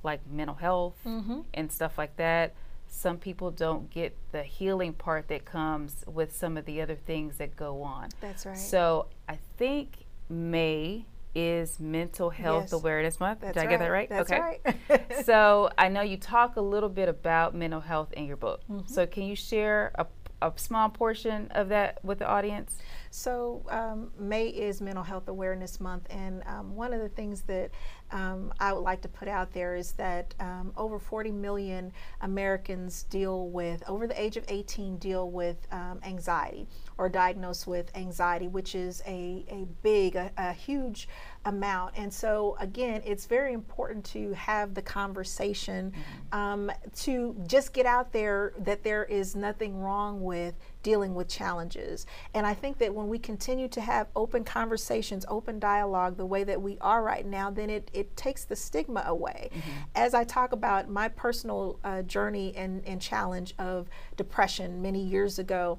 like 0.03 0.21
mental 0.31 0.57
health 0.57 0.97
mm-hmm. 1.07 1.41
and 1.55 1.71
stuff 1.71 1.97
like 1.97 2.17
that, 2.17 2.55
some 2.89 3.19
people 3.19 3.51
don't 3.51 3.91
get 3.91 4.17
the 4.33 4.43
healing 4.43 4.93
part 4.93 5.29
that 5.29 5.45
comes 5.45 6.05
with 6.07 6.35
some 6.35 6.57
of 6.57 6.65
the 6.65 6.81
other 6.81 6.95
things 6.95 7.37
that 7.39 7.57
go 7.57 7.83
on. 7.83 8.09
That's 8.21 8.47
right. 8.47 8.57
So 8.57 9.07
I 9.29 9.39
think 9.57 10.07
May 10.29 11.07
is 11.35 11.79
Mental 11.79 12.31
Health 12.31 12.65
yes. 12.65 12.73
Awareness 12.73 13.21
Month. 13.21 13.41
That's 13.41 13.55
Did 13.55 13.61
I 13.61 13.65
right. 13.65 13.71
get 13.71 13.79
that 13.81 13.89
right? 13.89 14.09
That's 14.09 14.33
okay. 14.33 14.61
right. 14.65 15.25
so 15.27 15.71
I 15.77 15.89
know 15.89 16.01
you 16.01 16.17
talk 16.17 16.57
a 16.57 16.61
little 16.63 16.89
bit 16.89 17.09
about 17.11 17.55
mental 17.55 17.81
health 17.81 18.13
in 18.15 18.25
your 18.25 18.39
book. 18.39 18.63
Mm-hmm. 18.71 18.93
So 18.93 19.07
can 19.07 19.25
you 19.25 19.37
share 19.37 19.93
a, 19.97 20.07
a 20.43 20.53
small 20.57 20.89
portion 20.89 21.49
of 21.53 21.69
that 21.69 22.05
with 22.05 22.19
the 22.19 22.27
audience? 22.27 22.79
So, 23.11 23.65
um, 23.71 24.11
May 24.19 24.49
is 24.49 24.81
Mental 24.81 25.03
Health 25.03 25.29
Awareness 25.29 25.81
Month, 25.81 26.07
and 26.11 26.43
um, 26.47 26.77
one 26.77 26.93
of 26.93 27.01
the 27.01 27.09
things 27.09 27.43
that 27.43 27.71
um, 28.13 28.53
I 28.61 28.73
would 28.73 28.81
like 28.81 29.01
to 29.03 29.09
put 29.09 29.27
out 29.27 29.53
there 29.53 29.75
is 29.75 29.93
that 29.93 30.35
um, 30.39 30.73
over 30.77 30.99
40 30.99 31.33
million 31.33 31.93
Americans 32.21 33.05
deal 33.05 33.49
with, 33.49 33.83
over 33.89 34.07
the 34.07 34.21
age 34.21 34.37
of 34.37 34.45
18, 34.49 34.99
deal 34.99 35.31
with 35.31 35.67
um, 35.73 36.01
anxiety 36.05 36.67
or 36.99 37.09
diagnosed 37.09 37.67
with 37.67 37.91
anxiety, 37.97 38.49
which 38.49 38.75
is 38.75 39.03
a, 39.07 39.45
a 39.49 39.67
big, 39.83 40.17
a, 40.17 40.31
a 40.37 40.53
huge 40.53 41.09
amount. 41.47 41.95
And 41.97 42.13
so, 42.13 42.57
again, 42.61 43.01
it's 43.07 43.25
very 43.25 43.53
important 43.55 44.05
to 44.07 44.35
have 44.35 44.75
the 44.75 44.83
conversation 44.83 45.93
mm-hmm. 45.93 46.39
um, 46.39 46.73
to 46.97 47.35
just 47.47 47.73
get 47.73 47.87
out 47.87 48.13
there 48.13 48.53
that 48.59 48.83
there 48.83 49.05
is 49.05 49.35
nothing 49.35 49.81
wrong 49.81 50.23
with 50.23 50.55
dealing 50.83 51.15
with 51.15 51.29
challenges. 51.29 52.07
And 52.35 52.47
I 52.47 52.53
think 52.53 52.79
that 52.79 52.95
when 52.95 53.09
we 53.09 53.19
continue 53.19 53.69
to 53.69 53.81
have 53.81 54.09
open 54.15 54.45
conversations, 54.45 55.25
open 55.29 55.59
dialogue, 55.59 56.17
the 56.17 56.27
way 56.27 56.45
that 56.45 56.61
we 56.61 56.79
are 56.81 57.03
right 57.03 57.25
now, 57.25 57.51
then 57.51 57.71
it, 57.71 57.91
it 57.93 58.17
takes 58.17 58.45
the 58.45 58.57
stigma 58.57 59.05
away. 59.07 59.51
Mm-hmm. 59.53 59.71
As 59.95 60.15
I 60.15 60.25
talk 60.25 60.53
about 60.53 60.89
my 60.89 61.09
personal 61.09 61.79
uh, 61.85 62.03
journey 62.03 62.55
and, 62.57 62.85
and 62.87 63.01
challenge 63.01 63.55
of 63.59 63.89
depression 64.17 64.83
many 64.83 65.03
years 65.03 65.39
ago, 65.39 65.79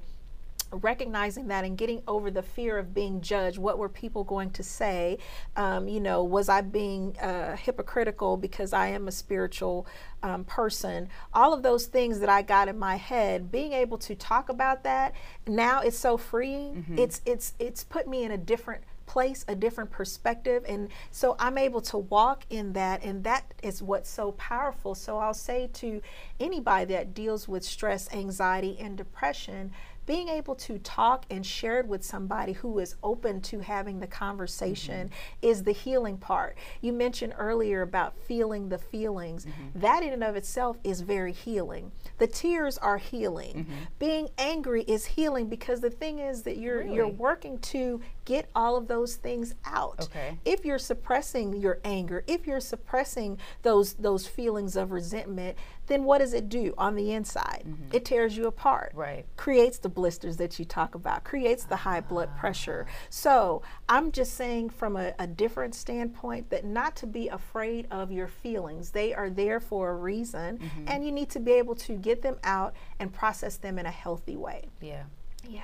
recognizing 0.71 1.47
that 1.47 1.63
and 1.63 1.77
getting 1.77 2.01
over 2.08 2.30
the 2.30 2.41
fear 2.41 2.77
of 2.77 2.93
being 2.93 3.21
judged 3.21 3.58
what 3.58 3.77
were 3.77 3.89
people 3.89 4.23
going 4.23 4.49
to 4.49 4.63
say 4.63 5.17
um, 5.56 5.88
you 5.88 5.99
know 5.99 6.23
was 6.23 6.49
i 6.49 6.62
being 6.62 7.17
uh, 7.19 7.56
hypocritical 7.56 8.38
because 8.38 8.73
i 8.73 8.88
am 8.88 9.08
a 9.08 9.12
spiritual 9.12 9.88
um, 10.23 10.43
person 10.43 11.08
all 11.34 11.53
of 11.53 11.63
those 11.63 11.86
things 11.86 12.19
that 12.19 12.30
i 12.30 12.41
got 12.41 12.67
in 12.67 12.77
my 12.77 12.95
head 12.95 13.51
being 13.51 13.73
able 13.73 13.97
to 13.97 14.15
talk 14.15 14.49
about 14.49 14.84
that 14.84 15.13
now 15.47 15.82
it's 15.82 15.97
so 15.97 16.17
freeing 16.17 16.75
mm-hmm. 16.75 16.99
it's 16.99 17.21
it's 17.25 17.53
it's 17.60 17.84
put 17.84 18.08
me 18.08 18.23
in 18.23 18.32
a 18.32 18.38
different 18.38 18.84
place, 19.08 19.43
a 19.47 19.56
different 19.56 19.89
perspective. 19.89 20.63
And 20.67 20.89
so 21.10 21.36
I'm 21.39 21.58
able 21.58 21.82
to 21.82 21.97
walk 21.97 22.45
in 22.51 22.73
that, 22.73 23.03
and 23.03 23.23
that 23.23 23.56
is 23.63 23.82
what's 23.82 24.10
so 24.10 24.34
powerful. 24.34 24.93
So 24.93 25.17
I'll 25.17 25.34
say 25.34 25.69
to 25.73 26.01
anybody 26.39 26.93
that 26.93 27.15
deals 27.15 27.47
with 27.47 27.63
stress, 27.63 28.13
anxiety, 28.13 28.77
and 28.80 28.95
depression, 28.95 29.71
being 30.07 30.29
able 30.29 30.55
to 30.55 30.79
talk 30.79 31.25
and 31.29 31.45
share 31.45 31.79
it 31.79 31.85
with 31.85 32.03
somebody 32.03 32.53
who 32.53 32.79
is 32.79 32.95
open 33.03 33.41
to 33.41 33.59
having 33.59 33.99
the 33.99 34.07
conversation 34.07 35.09
mm-hmm. 35.09 35.47
is 35.47 35.63
the 35.63 35.73
healing 35.73 36.17
part. 36.17 36.57
You 36.81 36.93
mentioned 36.93 37.33
earlier 37.37 37.81
about 37.81 38.17
feeling 38.17 38.69
the 38.69 38.77
feelings. 38.77 39.45
Mm-hmm. 39.45 39.79
That 39.81 40.03
in 40.03 40.13
and 40.13 40.23
of 40.23 40.35
itself 40.37 40.77
is 40.83 41.01
very 41.01 41.33
healing. 41.33 41.91
The 42.17 42.27
tears 42.27 42.77
are 42.77 42.97
healing. 42.97 43.53
Mm-hmm. 43.53 43.73
Being 43.99 44.29
angry 44.37 44.83
is 44.83 45.05
healing 45.05 45.49
because 45.49 45.81
the 45.81 45.89
thing 45.89 46.19
is 46.19 46.43
that 46.43 46.57
you're 46.57 46.79
really? 46.79 46.95
you're 46.95 47.07
working 47.09 47.59
to 47.59 47.99
get 48.23 48.49
all 48.55 48.77
of 48.77 48.87
those 48.87 49.15
things 49.15 49.55
out. 49.65 49.99
Okay. 50.03 50.37
If 50.45 50.63
you're 50.63 50.79
suppressing 50.79 51.53
your 51.53 51.79
anger, 51.83 52.23
if 52.27 52.47
you're 52.47 52.61
suppressing 52.61 53.37
those 53.61 53.93
those 53.93 54.25
feelings 54.25 54.77
of 54.77 54.91
resentment, 54.91 55.57
then 55.88 56.04
what 56.04 56.19
does 56.19 56.34
it 56.34 56.50
do 56.50 56.73
on 56.78 56.95
the 56.95 57.12
inside? 57.12 57.63
Mm-hmm. 57.65 57.95
It 57.95 58.06
tears 58.06 58.38
you 58.38 58.47
apart. 58.47 58.91
Right. 58.93 59.26
Creates 59.36 59.78
the 59.78 59.89
blisters 59.89 60.38
that 60.38 60.60
you 60.60 60.65
talk 60.65 60.95
about, 60.95 61.23
creates 61.23 61.63
the 61.63 61.78
high 61.78 62.02
blood 62.02 62.30
pressure. 62.38 62.86
So 63.10 63.62
I'm 63.89 64.12
just 64.12 64.36
saying 64.36 64.69
from 64.69 64.95
a, 64.95 65.13
a 65.17 65.28
different 65.28 65.76
standpoint 65.76 66.50
that 66.50 66.65
not 66.65 66.95
to 66.97 67.08
be 67.08 67.30
afraid 67.30 67.88
of 67.89 68.12
your 68.12 68.28
feelings. 68.28 68.91
They 68.91 69.13
are 69.13 69.30
there 69.30 69.60
for 69.60 69.91
a 69.91 69.95
reason 69.95 70.60
mm-hmm. 70.60 70.84
and 70.88 71.06
you 71.06 71.12
need 71.12 71.30
to 71.32 71.39
be 71.39 71.54
able 71.54 71.76
to 71.76 71.93
get 71.93 72.21
them 72.21 72.38
out 72.43 72.73
and 73.00 73.13
process 73.13 73.58
them 73.58 73.80
in 73.80 73.86
a 73.86 73.91
healthy 73.91 74.36
way. 74.36 74.65
Yeah. 74.82 75.04
Yeah 75.47 75.62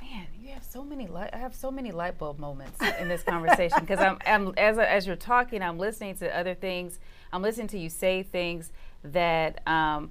man, 0.00 0.26
you 0.40 0.50
have 0.50 0.64
so 0.64 0.84
many 0.84 1.06
light. 1.06 1.30
I 1.32 1.38
have 1.38 1.54
so 1.54 1.70
many 1.70 1.92
light 1.92 2.18
bulb 2.18 2.38
moments 2.38 2.80
in 2.98 3.08
this 3.08 3.22
conversation 3.22 3.80
because 3.80 4.00
I'm, 4.00 4.18
I'm, 4.26 4.54
as 4.56 4.78
as 4.78 5.06
you're 5.06 5.16
talking, 5.16 5.62
I'm 5.62 5.78
listening 5.78 6.16
to 6.16 6.36
other 6.36 6.54
things. 6.54 6.98
I'm 7.32 7.42
listening 7.42 7.68
to 7.68 7.78
you 7.78 7.88
say 7.88 8.22
things 8.22 8.72
that 9.02 9.66
um, 9.66 10.10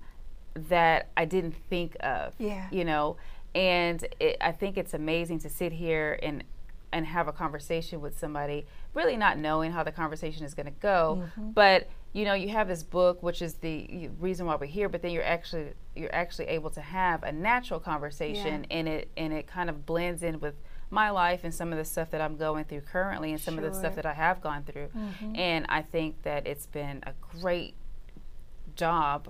that 0.56 1.10
I 1.16 1.26
didn't 1.26 1.56
think 1.70 1.96
of. 2.00 2.34
Yeah. 2.38 2.68
You 2.72 2.86
know, 2.86 3.18
And 3.54 4.06
it, 4.20 4.38
I 4.42 4.52
think 4.52 4.78
it's 4.78 4.94
amazing 4.94 5.40
to 5.40 5.50
sit 5.50 5.74
here 5.74 6.20
and 6.22 6.44
and 6.94 7.06
have 7.06 7.28
a 7.28 7.34
conversation 7.34 8.00
with 8.00 8.18
somebody, 8.18 8.66
really 8.94 9.18
not 9.18 9.38
knowing 9.38 9.74
how 9.74 9.84
the 9.84 9.92
conversation 9.92 10.46
is 10.46 10.54
going 10.54 10.68
to 10.68 10.80
go, 10.80 11.22
mm-hmm. 11.22 11.52
but 11.52 11.90
you 12.14 12.24
know 12.24 12.34
you 12.34 12.48
have 12.50 12.70
this 12.70 12.84
book 12.84 13.22
which 13.22 13.42
is 13.42 13.56
the 13.56 14.10
reason 14.18 14.46
why 14.46 14.56
we're 14.56 14.66
here 14.66 14.88
but 14.88 15.02
then 15.02 15.12
you're 15.12 15.26
actually 15.26 15.74
you're 15.94 16.14
actually 16.16 16.48
able 16.48 16.70
to 16.70 16.80
have 16.80 17.22
a 17.22 17.32
natural 17.32 17.82
conversation 17.82 18.66
yeah. 18.70 18.78
and 18.78 18.88
it 18.88 19.10
and 19.18 19.34
it 19.34 19.46
kind 19.46 19.70
of 19.70 19.86
blends 19.86 20.24
in 20.24 20.40
with 20.40 20.56
my 20.90 21.10
life 21.10 21.42
and 21.44 21.54
some 21.54 21.72
of 21.72 21.78
the 21.78 21.86
stuff 21.86 22.12
that 22.12 22.22
I'm 22.22 22.38
going 22.38 22.66
through 22.66 22.82
currently 22.82 23.32
and 23.32 23.42
some 23.42 23.56
sure. 23.56 23.66
of 23.66 23.74
the 23.74 23.78
stuff 23.78 23.96
that 23.96 24.06
I 24.06 24.14
have 24.14 24.42
gone 24.42 24.64
through. 24.64 24.88
Mm-hmm. 24.88 25.36
And 25.36 25.66
I 25.68 25.82
think 25.82 26.24
that 26.24 26.48
it's 26.48 26.66
been 26.66 27.04
a 27.06 27.14
great 27.40 27.76
job. 28.78 29.28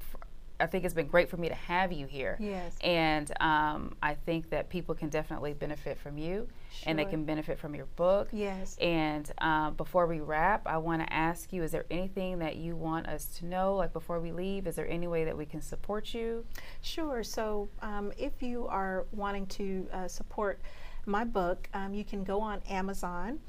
I 0.60 0.66
think 0.66 0.86
it's 0.86 0.94
been 0.94 1.08
great 1.08 1.30
for 1.30 1.38
me 1.38 1.50
to 1.50 1.56
have 1.56 1.92
you 1.92 2.08
here. 2.08 2.36
Yes. 2.40 2.76
And 2.82 3.32
um, 3.40 3.96
I 4.02 4.16
think 4.16 4.50
that 4.50 4.70
people 4.70 4.96
can 4.96 5.10
definitely 5.10 5.54
benefit 5.54 6.00
from 6.00 6.18
you 6.18 6.48
sure. 6.72 6.90
and 6.90 6.98
they 6.98 7.06
can 7.06 7.26
benefit 7.26 7.60
from 7.60 7.76
your 7.76 7.86
book. 7.96 8.30
Yes. 8.32 8.76
And 8.80 9.32
um, 9.38 9.76
before 9.76 10.08
we 10.08 10.20
wrap, 10.20 10.66
I 10.66 10.78
want 10.78 11.06
to 11.06 11.14
ask 11.14 11.54
you 11.54 11.62
is 11.62 11.72
there 11.72 11.86
anything 11.92 12.40
that 12.40 12.56
you 12.56 12.76
want 12.76 13.08
us 13.08 13.26
to 13.38 13.46
know, 13.46 13.76
like 13.76 13.94
before 13.94 14.20
we 14.20 14.32
leave? 14.32 14.66
Is 14.66 14.76
there 14.76 14.90
any 14.90 15.08
way 15.08 15.26
that 15.26 15.38
we 15.38 15.46
can 15.46 15.62
support 15.62 16.14
you? 16.14 16.44
Sure. 16.82 17.24
So 17.24 17.70
um, 17.84 18.12
if 18.18 18.42
you 18.42 18.68
are 18.68 19.06
wanting 19.12 19.46
to 19.48 19.88
uh, 19.94 20.08
support, 20.08 20.60
my 21.08 21.24
book, 21.24 21.70
um, 21.74 21.94
you 21.94 22.04
can 22.04 22.24
go 22.24 22.42
on 22.42 22.62
Amazon. 22.70 23.40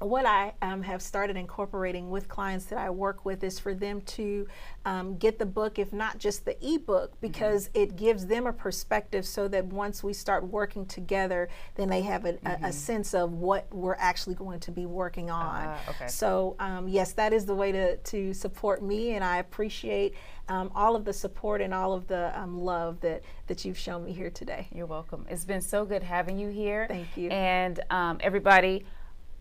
what 0.01 0.27
I 0.27 0.53
um, 0.63 0.83
have 0.83 1.03
started 1.03 1.37
incorporating 1.37 2.11
with 2.11 2.29
clients 2.29 2.67
that 2.67 2.79
I 2.79 2.91
work 2.91 3.25
with 3.25 3.43
is 3.43 3.59
for 3.59 3.75
them 3.75 4.01
to 4.03 4.47
um, 4.85 5.17
get 5.17 5.39
the 5.39 5.47
book, 5.47 5.79
if 5.79 5.93
not 5.93 6.19
just 6.19 6.45
the 6.45 6.57
ebook, 6.65 7.11
mm-hmm. 7.11 7.27
because 7.27 7.69
mm-hmm. 7.69 7.83
it 7.83 7.97
gives 7.97 8.27
them 8.27 8.47
a 8.47 8.53
perspective 8.53 9.27
so 9.27 9.49
that 9.49 9.65
once 9.67 10.03
we 10.03 10.13
start 10.13 10.47
working 10.47 10.87
together, 10.87 11.49
then 11.75 11.89
they 11.89 12.03
have 12.03 12.25
a, 12.25 12.35
mm-hmm. 12.35 12.65
a, 12.65 12.69
a 12.69 12.73
sense 12.73 13.15
of 13.15 13.33
what 13.33 13.67
we're 13.73 13.97
actually 13.99 14.35
going 14.35 14.61
to 14.61 14.71
be 14.71 14.87
working 14.87 15.31
on. 15.31 15.65
Uh, 15.65 15.79
okay. 15.91 16.09
So, 16.09 16.57
um, 16.59 16.89
yes, 16.89 17.13
that 17.13 17.33
is 17.33 17.45
the 17.45 17.55
way 17.55 17.73
to, 17.73 17.97
to 17.97 18.33
support 18.33 18.83
me, 18.83 19.13
and 19.13 19.25
I 19.25 19.39
appreciate 19.39 20.15
um, 20.49 20.71
all 20.75 20.97
of 20.97 21.05
the 21.05 21.13
support 21.13 21.61
and 21.61 21.75
all 21.75 21.93
of 21.93 22.07
the 22.07 22.39
um, 22.39 22.59
love 22.59 23.01
that, 23.01 23.23
that 23.49 23.65
you've 23.65 23.79
shown 23.79 24.05
me 24.05 24.13
here 24.13 24.31
today. 24.31 24.69
You're 24.75 24.87
welcome. 24.87 25.27
It's 25.29 25.45
been 25.45 25.61
so 25.61 25.85
good 25.85 26.03
having 26.03 26.39
you 26.39 26.49
here. 26.49 26.87
Thank 26.89 27.17
you. 27.17 27.29
And 27.31 27.81
um, 27.91 28.19
everybody, 28.21 28.87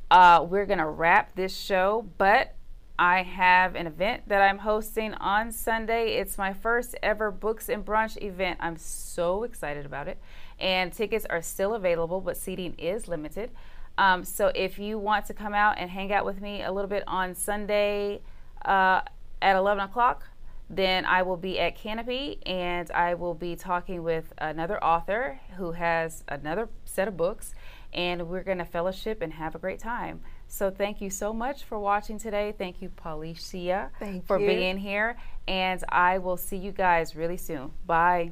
uh, 0.09 0.45
we're 0.47 0.65
going 0.65 0.79
to 0.79 0.87
wrap 0.87 1.35
this 1.35 1.55
show, 1.55 2.07
but 2.17 2.55
I 2.99 3.23
have 3.23 3.75
an 3.75 3.87
event 3.87 4.27
that 4.27 4.41
I'm 4.41 4.59
hosting 4.59 5.13
on 5.15 5.51
Sunday. 5.51 6.15
It's 6.15 6.37
my 6.37 6.53
first 6.53 6.95
ever 7.03 7.29
Books 7.29 7.69
and 7.69 7.85
Brunch 7.85 8.21
event. 8.23 8.57
I'm 8.59 8.77
so 8.77 9.43
excited 9.43 9.85
about 9.85 10.07
it. 10.07 10.17
And 10.59 10.91
tickets 10.91 11.25
are 11.29 11.41
still 11.41 11.75
available, 11.75 12.21
but 12.21 12.37
seating 12.37 12.73
is 12.79 13.07
limited. 13.07 13.51
Um, 13.97 14.23
so 14.23 14.51
if 14.55 14.79
you 14.79 14.97
want 14.97 15.25
to 15.25 15.33
come 15.33 15.53
out 15.53 15.77
and 15.77 15.89
hang 15.89 16.11
out 16.11 16.25
with 16.25 16.41
me 16.41 16.63
a 16.63 16.71
little 16.71 16.89
bit 16.89 17.03
on 17.05 17.35
Sunday 17.35 18.21
uh, 18.65 19.01
at 19.41 19.55
11 19.55 19.83
o'clock, 19.83 20.23
then 20.69 21.05
I 21.05 21.21
will 21.21 21.37
be 21.37 21.59
at 21.59 21.75
Canopy 21.75 22.39
and 22.45 22.89
I 22.91 23.13
will 23.13 23.33
be 23.33 23.55
talking 23.55 24.03
with 24.03 24.33
another 24.37 24.83
author 24.83 25.39
who 25.55 25.73
has 25.73 26.23
another 26.27 26.69
set 26.83 27.07
of 27.07 27.15
books 27.15 27.53
and 27.93 28.27
we're 28.27 28.43
going 28.43 28.57
to 28.57 28.65
fellowship 28.65 29.21
and 29.21 29.33
have 29.33 29.55
a 29.55 29.59
great 29.59 29.79
time. 29.79 30.21
So 30.47 30.69
thank 30.69 31.01
you 31.01 31.09
so 31.09 31.33
much 31.33 31.63
for 31.63 31.79
watching 31.79 32.17
today. 32.17 32.53
Thank 32.57 32.81
you, 32.81 32.89
Paulicia, 32.89 33.89
thank 33.99 34.25
for 34.25 34.39
you. 34.39 34.47
being 34.47 34.77
here. 34.77 35.17
And 35.47 35.83
I 35.89 36.17
will 36.17 36.37
see 36.37 36.57
you 36.57 36.71
guys 36.71 37.15
really 37.15 37.37
soon. 37.37 37.71
Bye. 37.85 38.31